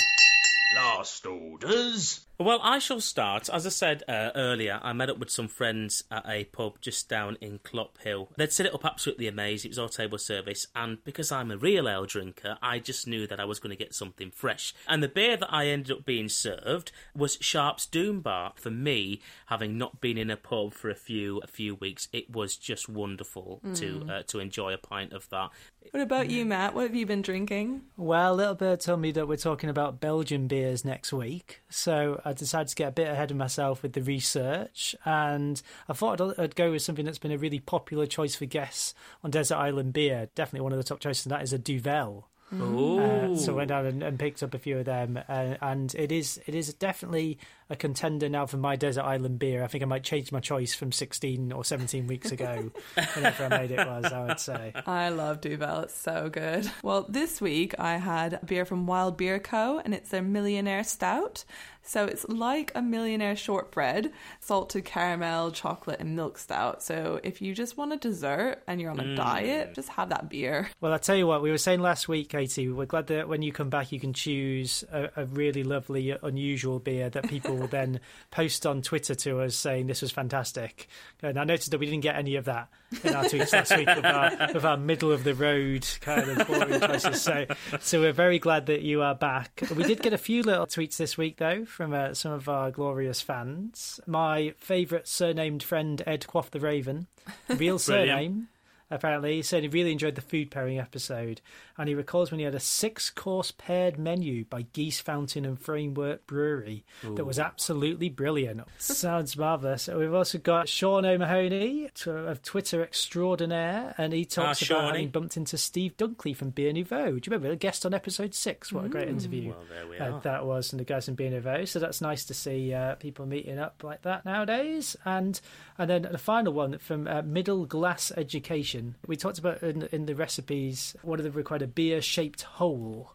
[0.76, 2.26] Last orders.
[2.42, 3.50] Well, I shall start.
[3.50, 7.10] As I said uh, earlier, I met up with some friends at a pub just
[7.10, 8.30] down in Clophill.
[8.38, 9.68] They'd set it up absolutely amazing.
[9.68, 13.28] It was all table service, and because I'm a real ale drinker, I just knew
[13.28, 14.74] that I was going to get something fresh.
[14.88, 18.54] And the beer that I ended up being served was Sharp's Doom Bar.
[18.56, 22.30] For me, having not been in a pub for a few a few weeks, it
[22.30, 25.50] was just wonderful to uh, to enjoy a pint of that.
[25.92, 26.76] What about you, Matt?
[26.76, 27.82] What have you been drinking?
[27.98, 32.34] Well, Little Bird told me that we're talking about Belgian beers next week, so I
[32.34, 36.40] decided to get a bit ahead of myself with the research, and I thought I'd,
[36.40, 39.94] I'd go with something that's been a really popular choice for guests on Desert Island
[39.94, 40.30] Beer.
[40.36, 42.26] Definitely one of the top choices, and that is a Duvel.
[42.52, 45.94] Uh, so I went down and, and picked up a few of them, uh, and
[45.96, 47.38] it is it is definitely
[47.70, 49.64] a contender now for my desert island beer.
[49.64, 52.72] I think I might change my choice from sixteen or seventeen weeks ago,
[53.14, 54.06] whenever I made it was.
[54.06, 54.74] I would say.
[54.86, 55.82] I love Duvel.
[55.82, 56.70] It's so good.
[56.84, 59.82] Well, this week I had a beer from Wild Beer Co.
[59.84, 61.46] and it's their Millionaire Stout.
[61.90, 66.84] So it's like a millionaire shortbread, salted caramel, chocolate, and milk stout.
[66.84, 69.16] So if you just want a dessert and you're on a mm.
[69.16, 70.70] diet, just have that beer.
[70.82, 72.70] Well, I tell you what, we were saying last week, Katie.
[72.70, 76.78] We're glad that when you come back, you can choose a, a really lovely, unusual
[76.78, 78.00] beer that people will then
[78.32, 80.88] post on Twitter to us saying this was fantastic.
[81.22, 82.70] And I noticed that we didn't get any of that
[83.04, 86.48] in our tweets last week of our, of our middle of the road kind of
[86.48, 87.22] boring choices.
[87.22, 87.46] So,
[87.80, 89.64] so we're very glad that you are back.
[89.76, 92.72] We did get a few little tweets this week, though, from uh, some of our
[92.72, 94.00] glorious fans.
[94.08, 97.08] My favourite surnamed friend, Ed Quaff the Raven,
[97.50, 98.48] real surname
[98.92, 99.36] apparently.
[99.36, 101.42] He said he really enjoyed the food pairing episode,
[101.80, 105.60] and he recalls when he had a six course paired menu by Geese Fountain and
[105.60, 106.84] Framework Brewery
[107.16, 108.62] that was absolutely brilliant.
[108.78, 109.88] Sounds marvellous.
[109.88, 114.88] We've also got Sean O'Mahony of Twitter Extraordinaire, and he talks Ah, about Shawnee.
[114.88, 117.06] having bumped into Steve Dunkley from Beer Nouveau.
[117.12, 117.50] Do you remember?
[117.52, 118.72] A guest on episode six.
[118.72, 121.30] What a great interview Well, there we uh, that was, and the guys from Beer
[121.32, 121.66] Nouveau.
[121.66, 124.96] So that's nice to see uh, people meeting up like that nowadays.
[125.06, 125.40] And
[125.78, 128.96] and then the final one from uh, Middle Glass Education.
[129.08, 133.14] We talked about in, in the recipes, one of the required beer shaped hole.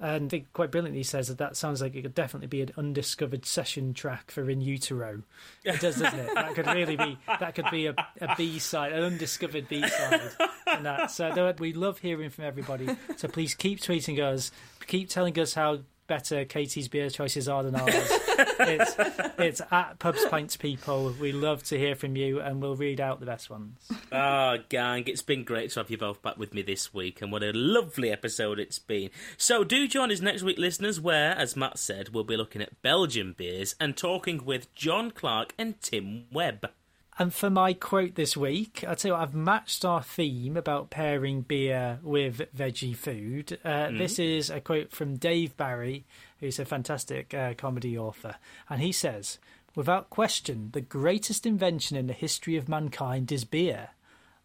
[0.00, 3.46] And I quite brilliantly says that that sounds like it could definitely be an undiscovered
[3.46, 5.22] session track for In Utero.
[5.64, 6.34] It does, doesn't it?
[6.34, 10.32] That could really be that could be a, a B side, an undiscovered B side.
[10.66, 11.10] And that.
[11.12, 12.88] So we love hearing from everybody.
[13.16, 14.50] So please keep tweeting us,
[14.86, 17.94] keep telling us how better Katie's beer choices are than ours.
[17.94, 18.94] it's
[19.38, 21.14] it's at Pubs Pints People.
[21.20, 23.78] We love to hear from you, and we'll read out the best ones.
[24.12, 27.30] Ah, gang, it's been great to have you both back with me this week, and
[27.32, 29.10] what a lovely episode it's been.
[29.36, 32.80] So, do join us next week, listeners, where, as Matt said, we'll be looking at
[32.82, 36.70] Belgian beers and talking with John Clark and Tim Webb.
[37.18, 40.90] And for my quote this week, I'll tell you what, I've matched our theme about
[40.90, 43.56] pairing beer with veggie food.
[43.64, 46.04] Uh, This is a quote from Dave Barry,
[46.40, 48.34] who's a fantastic uh, comedy author.
[48.68, 49.38] And he says,
[49.76, 53.90] Without question, the greatest invention in the history of mankind is beer.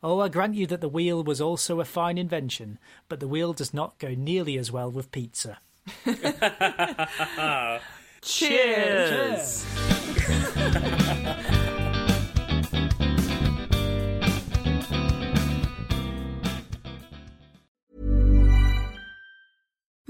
[0.04, 2.78] Oh, I grant you that the wheel was also a fine invention,
[3.10, 5.60] but the wheel does not go nearly as well with pizza.
[8.22, 9.66] Cheers!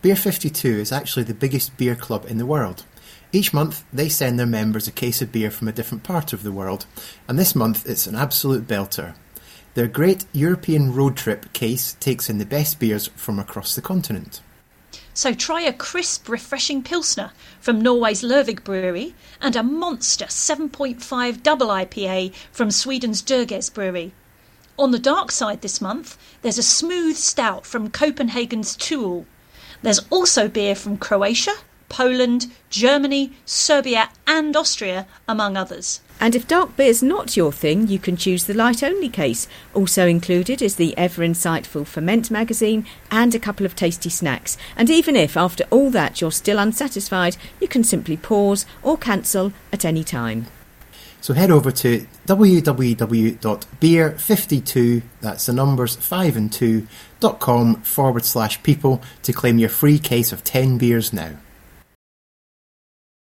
[0.00, 2.86] Beer 52 is actually the biggest beer club in the world.
[3.32, 6.42] Each month, they send their members a case of beer from a different part of
[6.42, 6.86] the world,
[7.28, 9.14] and this month it's an absolute belter.
[9.74, 14.40] Their great European road trip case takes in the best beers from across the continent.
[15.14, 21.68] So try a crisp, refreshing Pilsner from Norway's Lervig Brewery and a monster 7.5 double
[21.68, 24.12] IPA from Sweden's Dugges Brewery.
[24.76, 29.24] On the dark side this month, there's a smooth stout from Copenhagen's To Øl.
[29.82, 31.54] There's also beer from Croatia,
[31.90, 36.00] Poland, Germany, Serbia, and Austria, among others.
[36.18, 39.48] And if dark beer's not your thing, you can choose the light only case.
[39.74, 44.56] Also included is the ever insightful Ferment magazine and a couple of tasty snacks.
[44.76, 49.52] And even if after all that you're still unsatisfied, you can simply pause or cancel
[49.72, 50.46] at any time.
[51.22, 56.86] So head over to www.beer52, that's the numbers 5 and 2,
[57.18, 61.32] dot com forward slash people to claim your free case of 10 beers now.